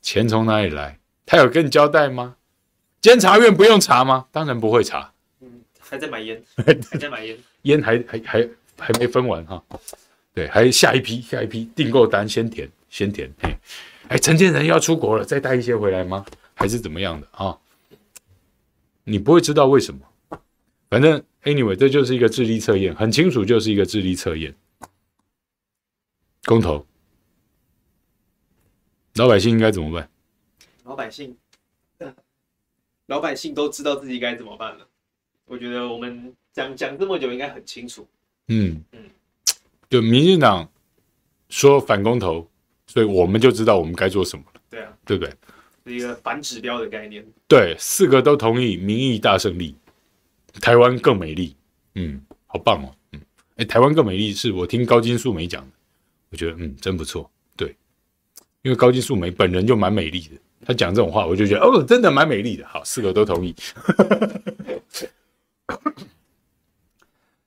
[0.01, 0.99] 钱从哪里来？
[1.25, 2.35] 他有跟你交代吗？
[2.99, 4.25] 监察院不用查吗？
[4.33, 5.13] 当然不会查。
[5.39, 6.43] 嗯，还在买烟，
[6.91, 9.63] 还在买烟，烟还还还还没分完哈。
[10.33, 13.31] 对，还下一批，下一批订购单先填，先填。
[13.41, 13.55] 嘿，
[14.09, 16.25] 哎，陈建仁要出国了，再带一些回来吗？
[16.55, 17.55] 还是怎么样的啊？
[19.03, 20.01] 你不会知道为什么。
[20.89, 24.55] 反正 anyway，这就是一个智力测验，很清楚，就是一个智力测验。
[26.45, 26.85] 公投，
[29.15, 30.09] 老百姓应该怎么办？
[30.83, 31.35] 老百姓。
[33.07, 34.87] 老百姓都知道自己该怎么办了。
[35.45, 38.07] 我觉得我们讲讲这么久，应该很清楚。
[38.47, 39.09] 嗯嗯，
[39.89, 40.67] 就民进党
[41.49, 42.49] 说反公投，
[42.87, 44.61] 所以我们就知道我们该做什么了。
[44.69, 45.33] 对啊，对不对？
[45.85, 47.23] 是一个反指标的概念。
[47.47, 49.75] 对，四个都同意，民意大胜利，
[50.59, 51.55] 台湾更美丽。
[51.93, 52.91] 嗯，好棒哦。
[53.13, 53.21] 嗯，
[53.57, 55.71] 哎，台湾更美丽是我听高金素梅讲的，
[56.31, 57.29] 我觉得嗯真不错。
[57.55, 57.75] 对，
[58.63, 60.31] 因为高金素梅本人就蛮美丽的。
[60.65, 62.67] 她讲这种话，我就觉得哦，真的蛮美丽的。
[62.67, 63.55] 好，四个都同意。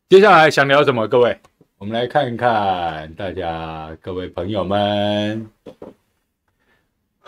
[0.08, 1.08] 接下来想聊什么？
[1.08, 1.36] 各位，
[1.76, 5.50] 我们来看一看大家各位朋友们。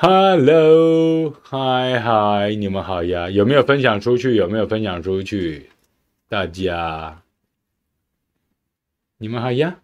[0.03, 3.29] Hello，嗨嗨，你们好呀！
[3.29, 4.35] 有没有分享出去？
[4.35, 5.69] 有没有分享出去？
[6.27, 7.21] 大家，
[9.19, 9.81] 你们好呀！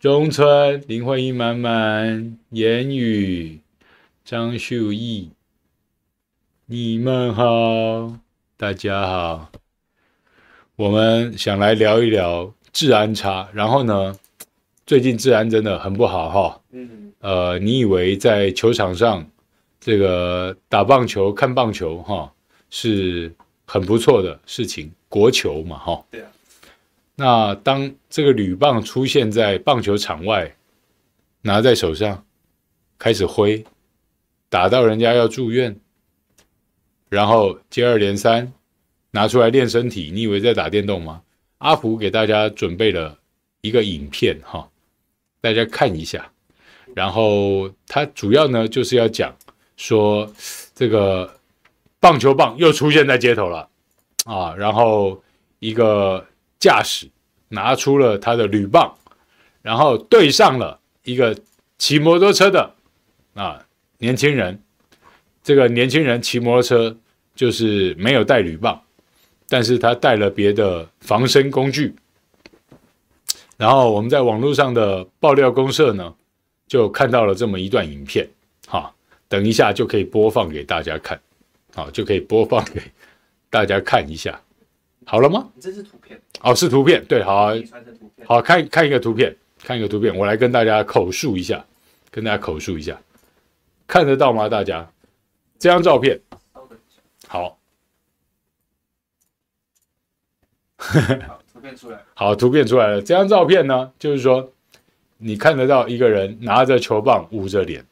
[0.00, 3.60] 中村、林徽因满满、言语。
[4.24, 5.32] 张秀义，
[6.64, 8.16] 你们好，
[8.56, 9.52] 大家好。
[10.76, 14.16] 我们想来聊一聊治安差，然后呢，
[14.86, 16.60] 最近治安真的很不好哈。
[16.70, 19.26] 嗯，呃，你以为在球场上
[19.80, 22.32] 这个打棒球、看棒球哈
[22.70, 23.32] 是
[23.66, 26.04] 很不错的事情，国球嘛哈。
[26.10, 26.30] 对啊。
[27.14, 30.54] 那当这个铝棒出现在棒球场外，
[31.42, 32.24] 拿在手上，
[32.98, 33.64] 开始挥。
[34.48, 35.74] 打到人家要住院，
[37.08, 38.52] 然后接二连三
[39.10, 41.22] 拿出来练身体，你以为在打电动吗？
[41.58, 43.18] 阿福给大家准备了
[43.60, 44.68] 一个影片哈，
[45.42, 46.30] 大家看一下。
[46.94, 49.34] 然后他主要呢就是要讲
[49.76, 50.30] 说
[50.74, 51.38] 这个
[52.00, 53.68] 棒球棒又出现在街头了
[54.24, 55.22] 啊，然后
[55.58, 56.26] 一个
[56.58, 57.08] 驾驶
[57.48, 58.94] 拿出了他的铝棒，
[59.62, 61.36] 然后对上了一个
[61.78, 62.74] 骑摩托车的
[63.34, 63.64] 啊
[63.98, 64.62] 年轻人，
[65.42, 66.96] 这个年轻人骑摩托车
[67.34, 68.82] 就是没有带铝棒，
[69.48, 71.94] 但是他带了别的防身工具。
[73.62, 76.12] 然后我们在网络上的爆料公社呢，
[76.66, 78.28] 就看到了这么一段影片，
[78.66, 78.92] 哈，
[79.28, 81.20] 等一下就可以播放给大家看，
[81.72, 82.82] 好，就可以播放给
[83.50, 84.42] 大家看一下，
[85.06, 85.48] 好了吗？
[85.60, 87.52] 这是图片，哦，是图片，对，好，
[88.26, 89.32] 好，看看一个图片，
[89.62, 91.64] 看一个图片，我来跟大家口述一下，
[92.10, 93.00] 跟大家口述一下，
[93.86, 94.48] 看得到吗？
[94.48, 94.90] 大家，
[95.60, 96.20] 这张照片，
[97.28, 97.56] 好。
[102.14, 103.00] 好，图片出来了。
[103.00, 104.50] 这张照片呢，就是说
[105.18, 107.84] 你看得到一个人拿着球棒捂着脸，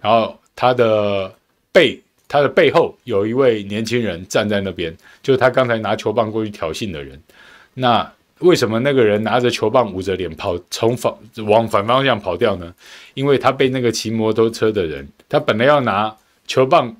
[0.00, 1.32] 然后他的
[1.72, 1.98] 背，
[2.28, 7.20] 他的背后有一位年轻人站在那边，就是他刚才拿球棒过去挑衅的人。
[7.74, 11.12] 那为什么那个人拿着球棒捂着脸跑，从反
[11.46, 12.74] 往反方向跑掉呢？
[13.14, 16.14] 因为他被那个骑摩托车的人，他本来要拿
[16.46, 16.94] 球棒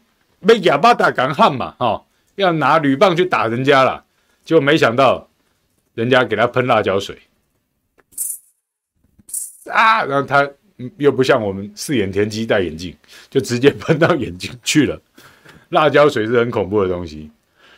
[0.46, 2.04] 被哑巴打干汉嘛，哈、哦，
[2.36, 4.04] 要拿铝棒去打人家了，
[4.44, 5.28] 结果没想到。
[5.96, 7.18] 人家给他喷辣椒水
[9.64, 10.48] 啊，然后他
[10.98, 12.94] 又不像我们四眼田鸡戴眼镜，
[13.30, 15.00] 就直接喷到眼睛去了。
[15.70, 17.30] 辣椒水是很恐怖的东西，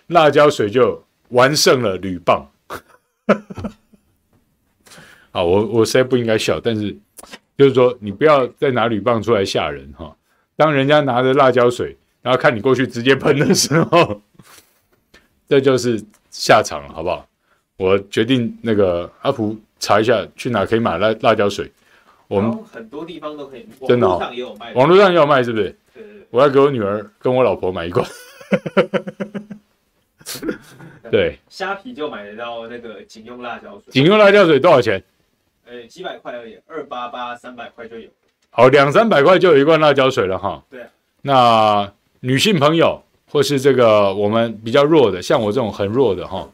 [0.08, 2.44] 辣椒水就完胜了铝棒。
[5.30, 6.94] 啊，我我实在不应该笑，但是
[7.56, 10.14] 就是说，你不要再拿铝棒出来吓人哈。
[10.56, 14.20] 当人家拿着辣椒水，然后看你过去直接喷的时候，
[15.48, 17.28] 这就是下场了，好不好？
[17.78, 21.72] 我决定那个阿福查一下去哪可以买辣辣椒水。
[22.26, 25.74] 我们很多地方都可以，真的哦，网络上也有卖，网络上也有卖，是不是？
[25.94, 28.06] 对，对，对，我要给我女儿跟我老婆买一罐。
[31.10, 33.90] 对，虾皮就买得到那个警用辣椒水。
[33.90, 35.02] 警用辣椒水多少钱？
[35.64, 38.10] 呃，几百块而已，二八八三百块就有。
[38.50, 40.62] 好，两三百块就有一罐辣椒水了哈。
[40.68, 40.88] 对啊。
[41.22, 46.46] 那女性朋友或是这个我们比较弱的，像我这种很弱的哈。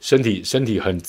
[0.00, 1.00] 身体身体很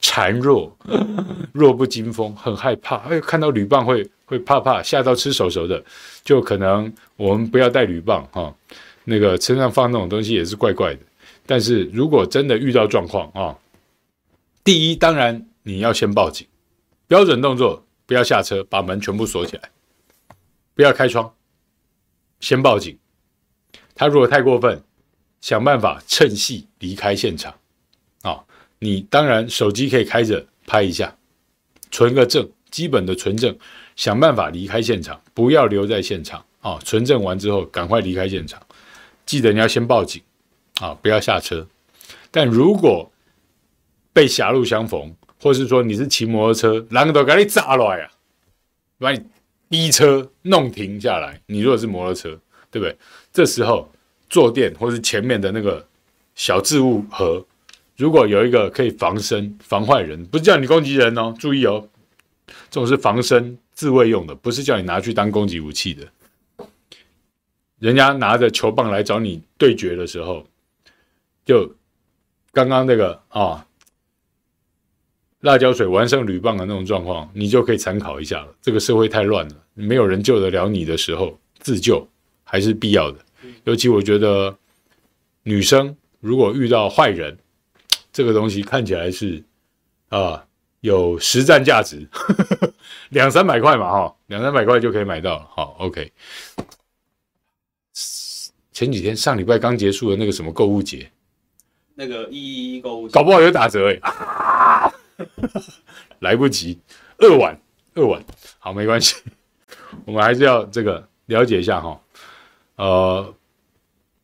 [0.00, 0.76] 孱弱，
[1.52, 2.96] 弱不禁风，很害怕。
[2.96, 5.82] 哎，看到铝棒会会怕怕，吓到吃手手的，
[6.24, 8.54] 就可能我们不要带铝棒哈。
[9.04, 11.00] 那个身上放那种东西也是怪怪的。
[11.46, 13.56] 但是如果真的遇到状况啊，
[14.64, 16.46] 第一当然你要先报警，
[17.06, 19.70] 标准动作不要下车，把门全部锁起来，
[20.74, 21.32] 不要开窗，
[22.40, 22.98] 先报警。
[23.94, 24.82] 他如果太过分，
[25.40, 27.54] 想办法趁隙离开现场。
[28.78, 31.16] 你当然手机可以开着拍一下，
[31.90, 33.56] 存个证，基本的存证，
[33.96, 36.78] 想办法离开现场，不要留在现场啊！
[36.84, 38.60] 存证完之后，赶快离开现场。
[39.24, 40.22] 记得你要先报警
[40.80, 41.66] 啊，不要下车。
[42.30, 43.10] 但如果
[44.12, 48.10] 被狭路相逢，或是说你是骑摩托车，人都给你砸了呀，
[48.98, 49.22] 把你
[49.70, 51.40] 逼车弄停下来。
[51.46, 52.38] 你如果是摩托车，
[52.70, 52.94] 对不对？
[53.32, 53.90] 这时候
[54.28, 55.86] 坐垫或是前面的那个
[56.34, 57.46] 小置物盒。
[57.96, 61.88] 如果有一个可以防身、防坏人，不是叫你攻击人哦，注意哦，
[62.70, 66.06] 这种是防身、自卫用的，不是叫你拿去当攻击武器的。
[67.78, 70.46] 人家拿着球棒来找你对决的时候，
[71.44, 71.74] 就
[72.52, 73.66] 刚刚那个啊、
[75.40, 78.54] 辣椒水完胜铝棒的那种状况，你就可以参考一下了。
[78.60, 82.06] 这个社会太乱了，没有人救得了你的时候，自救
[82.44, 83.18] 还是必要的。
[83.64, 84.56] 尤其我觉得，
[85.42, 87.38] 女生如果遇到坏人，
[88.16, 89.44] 这个东西看起来是
[90.08, 90.42] 啊，
[90.80, 92.08] 有实战价值，
[93.10, 95.46] 两三百块嘛，哈，两三百块就可以买到了。
[95.50, 96.10] 好，OK。
[98.72, 101.12] 前几天上礼拜刚结束的那个什么购物节，
[101.94, 104.90] 那个一一一购物节，搞不好有打折哎、啊，
[106.20, 106.80] 来不及，
[107.18, 107.60] 二晚
[107.96, 108.24] 二晚，
[108.58, 109.16] 好，没关系，
[110.06, 112.00] 我们还是要这个了解一下哈，
[112.76, 113.34] 呃，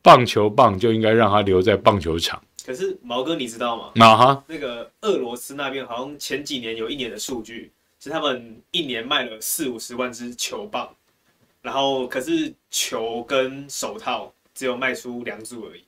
[0.01, 2.41] 棒球棒就应该让它留在棒球场。
[2.65, 3.91] 可是毛哥，你知道吗？
[4.05, 10.95] 啊哈，那个俄罗斯那边好像前几年有一年的数据，是他们一年卖了四五十万只球棒，
[11.61, 15.83] 然后可是球跟手套只有卖出两组而已。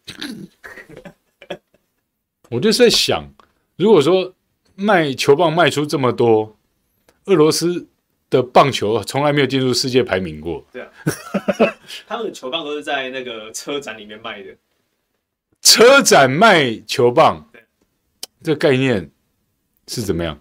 [2.49, 3.23] 我就是在想，
[3.78, 4.34] 如果说
[4.76, 6.57] 卖球棒卖出这么多，
[7.26, 7.88] 俄罗斯
[8.30, 10.65] 的棒球从来没有进入世界排名过。
[10.73, 10.91] 对啊，
[12.05, 14.55] 他们的球棒都是在那个车展里面卖的。
[15.66, 17.43] 车展卖球棒，
[18.43, 19.09] 这个概念
[19.88, 20.39] 是怎么样？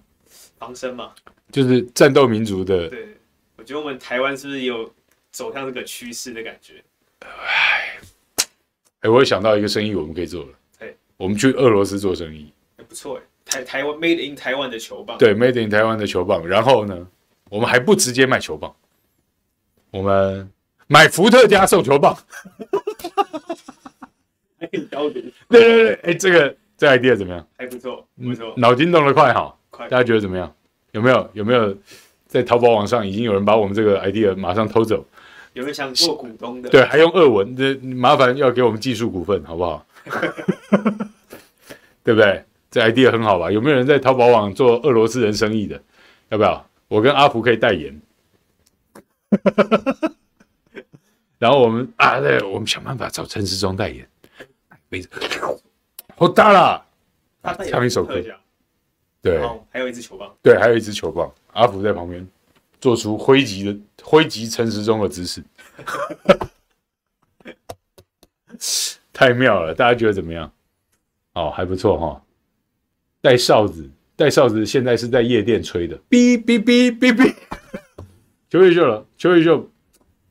[0.59, 1.13] 防身嘛，
[1.51, 2.89] 就是战斗民族的。
[2.91, 3.17] 对，
[3.57, 4.93] 我觉得我们台湾是不是有
[5.33, 6.85] 走向这个趋势的感觉？
[7.21, 7.99] 哎，
[9.01, 10.51] 哎，我有想到一个生意我们可以做了。
[10.79, 13.23] 对，我们去俄罗斯做生意，还不错哎。
[13.47, 16.47] 台台湾 Made in 台湾的球棒，对，Made in 台湾的球棒。
[16.47, 17.09] 然后呢，
[17.49, 18.77] 我们还不直接卖球棒，
[19.91, 20.51] 我们
[20.87, 22.15] 买伏特加送球棒。
[25.49, 27.47] 对对对，哎，这个这个 idea 怎么样？
[27.57, 28.53] 还不错，不错。
[28.57, 29.89] 脑筋动得快哈，快。
[29.89, 30.55] 大家觉得怎么样？
[30.93, 31.77] 有没有有没有
[32.27, 35.05] 在淘宝网上已经有人把我们这个 idea 马上偷走？
[35.53, 36.69] 有没有想做股东的？
[36.69, 39.87] 对，还用俄文，这麻烦要给我们技术股份，好不好？
[42.03, 42.45] 对不对？
[42.71, 43.51] 这 idea 很好吧？
[43.51, 45.81] 有没有人在淘宝网做俄罗斯人生意的？
[46.31, 46.67] 要不要？
[46.89, 48.01] 我跟阿福可以代言。
[51.39, 54.07] 然后我们啊，对，我们想办法找陈世忠代言。
[54.95, 55.09] 杯子，
[56.15, 56.87] 好大了，
[57.69, 58.23] 唱一首歌。
[59.21, 59.41] 对，
[59.71, 60.33] 还有一支球棒。
[60.43, 61.33] 对，还有一支球棒。
[61.53, 62.25] 阿福在旁边
[62.81, 65.43] 做出挥击的挥击陈时中的姿势，
[69.13, 69.75] 太妙了！
[69.75, 70.53] 大家觉得怎么样？
[71.33, 72.23] 哦，还不错哈、哦。
[73.21, 77.35] 带哨子，带哨子，现在是在夜店吹的，哔哔哔哔哔。
[78.51, 79.69] 邱玉秀了，邱玉秀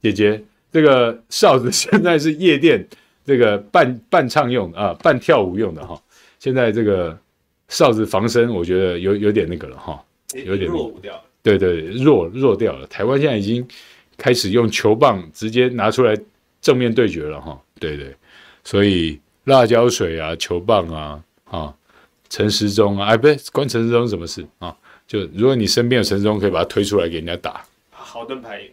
[0.01, 2.87] 姐姐，这个哨子现在是夜店
[3.25, 6.01] 这个伴伴唱用的啊，伴跳舞用的哈。
[6.39, 7.17] 现在这个
[7.67, 10.03] 哨子防身，我觉得有有点那个了哈，
[10.45, 11.23] 有点弱掉了。
[11.41, 12.87] 对对，弱弱掉了。
[12.87, 13.65] 台湾现在已经
[14.17, 16.17] 开始用球棒直接拿出来
[16.61, 17.61] 正面对决了哈。
[17.79, 18.15] 对对，
[18.63, 21.73] 所以辣椒水啊，球棒啊，啊。
[22.29, 24.75] 陈时中啊，哎，不是关陈时中什么事啊？
[25.05, 27.63] 就如果你身边有陈时中，可以把他推出来给人家打。
[27.91, 28.63] 好盾牌，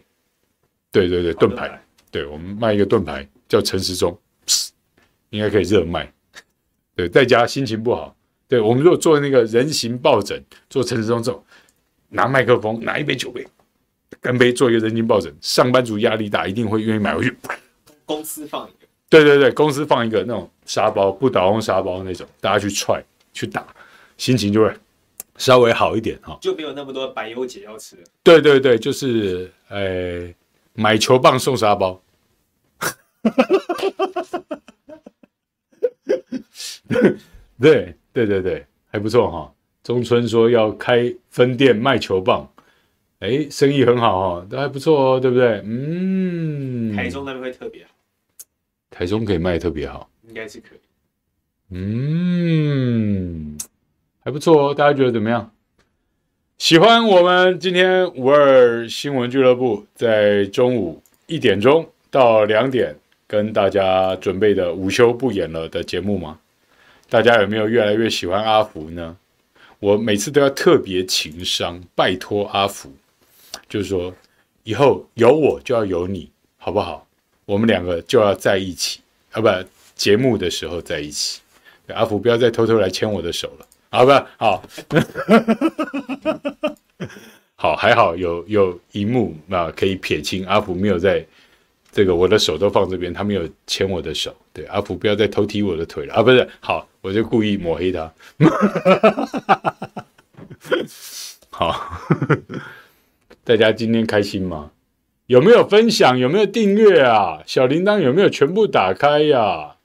[0.91, 1.79] 对对对，盾牌，
[2.09, 4.17] 对我们卖一个盾牌叫陈时中，
[5.31, 6.09] 应该可以热卖。
[6.95, 8.15] 对，在家心情不好，
[8.47, 11.43] 对我们如果做那个人形抱枕，做陈时中这种，
[12.09, 13.45] 拿麦克风，拿一杯酒杯，
[14.21, 17.35] 干杯，做一个人形抱枕，上班族压力大，一定会愿意买回去。
[18.05, 23.03] 公司放一个，对对对，公司放一个那种沙包，不倒翁沙包那种，大家去踹。
[23.33, 23.65] 去打，
[24.17, 24.69] 心情就会
[25.37, 27.95] 稍微好一点哈，就没有那么多百忧解要吃。
[28.21, 30.27] 对对对，就是呃，
[30.73, 32.03] 买球棒送沙包。
[37.59, 39.53] 对对对对，还不错哈。
[39.83, 42.47] 中村说要开分店卖球棒，
[43.19, 45.61] 哎，生意很好哦，都还不错哦，对不对？
[45.65, 46.95] 嗯。
[46.95, 47.91] 台中那边会特别好。
[48.89, 50.79] 台中可以卖特别好，应该是可以。
[51.69, 53.57] 嗯，
[54.23, 55.51] 还不错哦，大家觉得怎么样？
[56.57, 62.95] 喜欢我们今天五二新闻俱乐部在中午一点钟到两点
[63.31, 66.37] 跟大家准备的午休不演了的节目吗？
[67.07, 69.15] 大家有没有越来越喜欢阿福呢？
[69.79, 72.91] 我每次都要特别情商，拜托阿福，
[73.69, 74.13] 就是说
[74.63, 77.07] 以后有我就要有你，好不好？
[77.45, 78.99] 我们两个就要在一起，
[79.31, 79.47] 啊不，
[79.95, 81.39] 节目的时候在一起。
[81.87, 84.29] 阿福，不要再偷偷来牵我的手了，好吧？
[84.37, 84.61] 好，
[87.55, 90.45] 好，还好有有一幕啊，可以撇清。
[90.45, 91.25] 阿福没有在
[91.91, 94.33] 这个，我的手都放这边，他没有牵我的手。
[94.53, 96.23] 对，阿福不要再偷踢我的腿了啊！
[96.23, 98.11] 不是，好，我就故意抹黑他。
[101.49, 101.99] 好，
[103.43, 104.71] 大家今天开心吗？
[105.27, 106.17] 有没有分享？
[106.17, 107.43] 有没有订阅啊？
[107.45, 109.75] 小铃铛有没有全部打开呀、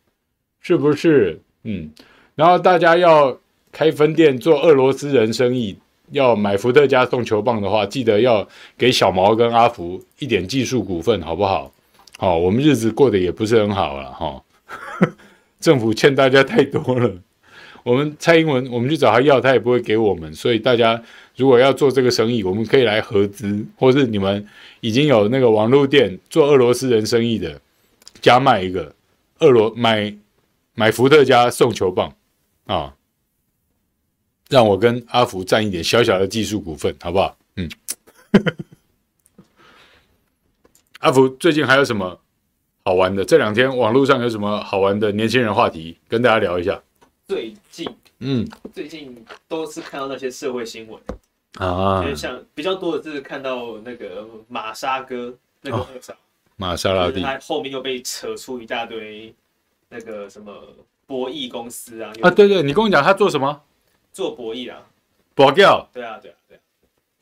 [0.61, 1.41] 是不是？
[1.65, 1.91] 嗯，
[2.35, 3.39] 然后大家要
[3.73, 5.77] 开分店做俄罗斯人生意，
[6.11, 8.49] 要买伏特加送球棒的话，记得要
[8.79, 11.73] 给小毛跟阿福一点技术股份，好不好？
[12.19, 14.43] 好，我们日子过得也不是很好了哈，
[15.61, 17.13] 政府欠大家太多了。
[17.83, 20.33] 我们蔡英文，我们去找他要，他也不会给我们。
[20.35, 21.03] 所以大家
[21.37, 24.47] 如果要做这个生意，我们可以来合资，或是你们
[24.81, 27.61] 已经有那个网络店做俄罗斯人生意的，
[28.21, 28.95] 加卖一个
[29.39, 30.15] 俄罗买。
[30.79, 32.15] 买伏特加送球棒，
[32.67, 32.95] 啊，
[34.51, 37.35] 让我跟阿福占一点小小的技术股份，好不好？
[37.57, 37.67] 嗯，
[41.01, 42.19] 阿福最近还有什么
[42.85, 43.25] 好玩的？
[43.25, 46.81] 这两天网络上有什么好玩的年轻人话题，跟大家聊一下。
[47.27, 47.89] 最近，
[48.21, 51.01] 嗯，最近都是看到那些社会新闻
[51.59, 56.15] 啊，就像比较多的是看到那个玛莎哥那个多少
[56.57, 59.35] 玛莎拉蒂，他后面又被扯出一大堆。
[59.89, 60.53] 那个什么
[61.07, 62.11] 博弈公司啊？
[62.21, 63.63] 啊，对对，你跟我讲他做什么？
[64.13, 64.83] 做博弈啊，
[65.33, 65.89] 博掉？
[65.93, 66.61] 对啊，对啊，对啊。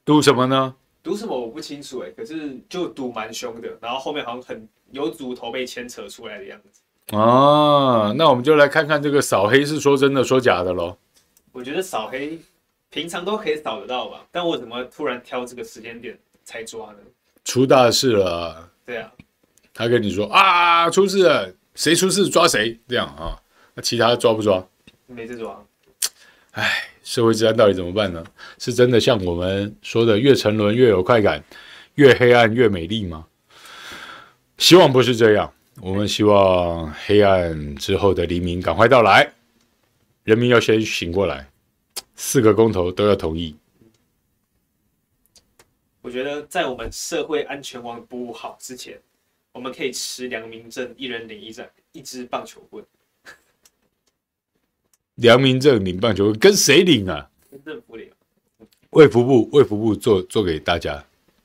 [0.03, 0.75] 赌什么呢？
[1.05, 6.81] 赌什么我不清楚哎，可是就赌蛮凶的，然后后面好像很有组头被牵扯出来的样子。
[7.15, 10.97] 啊，那我们就来看看这个扫黑是说真的说假的喽。
[11.53, 12.39] 我觉得扫黑
[12.89, 16.99] 平常都可以扫得到吧，但我怎么突然挑这个时间点才抓呢？
[17.45, 18.71] 出大事了。
[18.87, 19.13] 对啊。
[19.75, 23.39] 他跟你说啊，出事了，谁出事抓谁，这样啊，
[23.75, 24.67] 那其他抓不抓？
[25.07, 25.63] 没这抓。
[26.53, 28.25] 哎，社会治安到底怎么办呢？
[28.59, 31.45] 是真的像我们说的，越沉沦越有快感，
[31.95, 33.27] 越黑暗越美丽吗？
[34.59, 35.53] 希望不是这样。
[35.81, 39.33] 我们希望黑暗之后的黎明赶快到来，
[40.23, 41.51] 人民要先醒过来，
[42.15, 43.55] 四个公投都要同意。
[46.01, 48.99] 我觉得在我们社会安全网布好之前，
[49.53, 52.85] 我们可以持良民证，一人领一盏一支棒球棍。
[55.17, 57.29] 良民证领棒球棍跟谁领啊？
[57.51, 58.11] 跟政府领。
[58.91, 61.05] 卫福部卫福部做做给大家。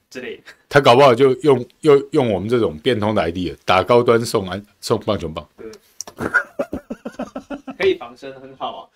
[0.10, 0.44] 之类的。
[0.68, 5.48] 他搞不好就用用用我们这种变通的 ID 打高端送安送棒球棒。
[5.58, 5.72] 对。
[7.78, 8.90] 可以防身，很好啊。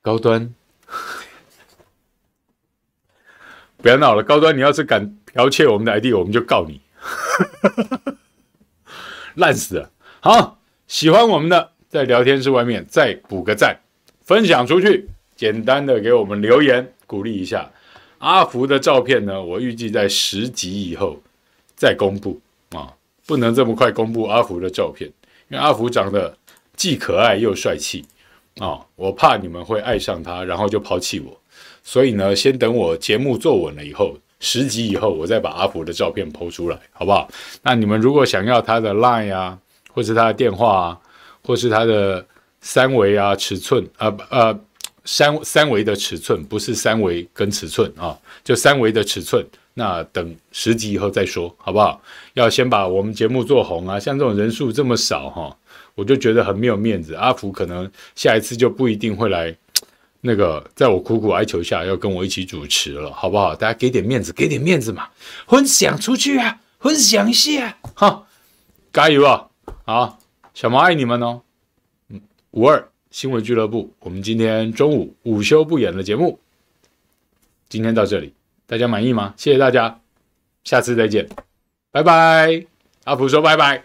[0.00, 0.54] 高端。
[3.78, 4.56] 不要闹了，高端！
[4.56, 6.80] 你要是敢剽窃我们的 ID，我们就告你，
[9.34, 9.90] 烂死了！
[10.20, 13.80] 好，喜欢我们的，在聊天室外面再补个赞，
[14.24, 17.70] 分享出去，简单的给我们留言鼓励一下。
[18.18, 21.20] 阿福的照片呢，我预计在十集以后
[21.76, 22.90] 再公布啊，
[23.26, 25.06] 不能这么快公布阿福的照片，
[25.48, 26.34] 因为阿福长得
[26.74, 28.02] 既可爱又帅气
[28.58, 31.38] 啊，我怕你们会爱上他，然后就抛弃我。
[31.82, 37.28] 所以呢，先等我节目做稳了以后，十集以后，我再把阿福的照片 PO 出来，好不好？
[37.62, 39.58] 那你们如果想要他的 Line 啊，
[39.92, 41.00] 或是他的电话啊，
[41.42, 42.26] 或是他的
[42.64, 44.58] 三维啊尺寸啊呃
[45.04, 49.46] 三三维的尺寸，不是三维跟尺寸啊，就三维的尺寸。
[49.74, 52.00] 那等十集以后再说，好不好？
[52.32, 55.54] 要先把我们节目做红啊，像这种人数这么少哈，
[55.94, 57.14] 我就觉得很没有面子。
[57.14, 59.54] 阿福可能下一次就不一定会来。
[60.22, 63.54] 那个，在我苦苦哀求下，要跟我一起主持了，好不好？
[63.54, 65.08] 大家给点面子，给点面子嘛，
[65.46, 68.24] 分享出去啊，分享一下，哈，
[68.90, 69.48] 加油啊！
[69.84, 70.18] 好，
[70.54, 71.43] 小毛爱你们哦。
[72.54, 76.38] 五二新闻俱乐部，我们今天中午午休不演的节目，
[77.68, 78.32] 今天到这里，
[78.68, 79.34] 大家满意吗？
[79.36, 80.00] 谢谢大家，
[80.62, 81.28] 下次再见，
[81.90, 82.64] 拜拜。
[83.02, 83.42] 阿福说。
[83.42, 83.82] 拜拜。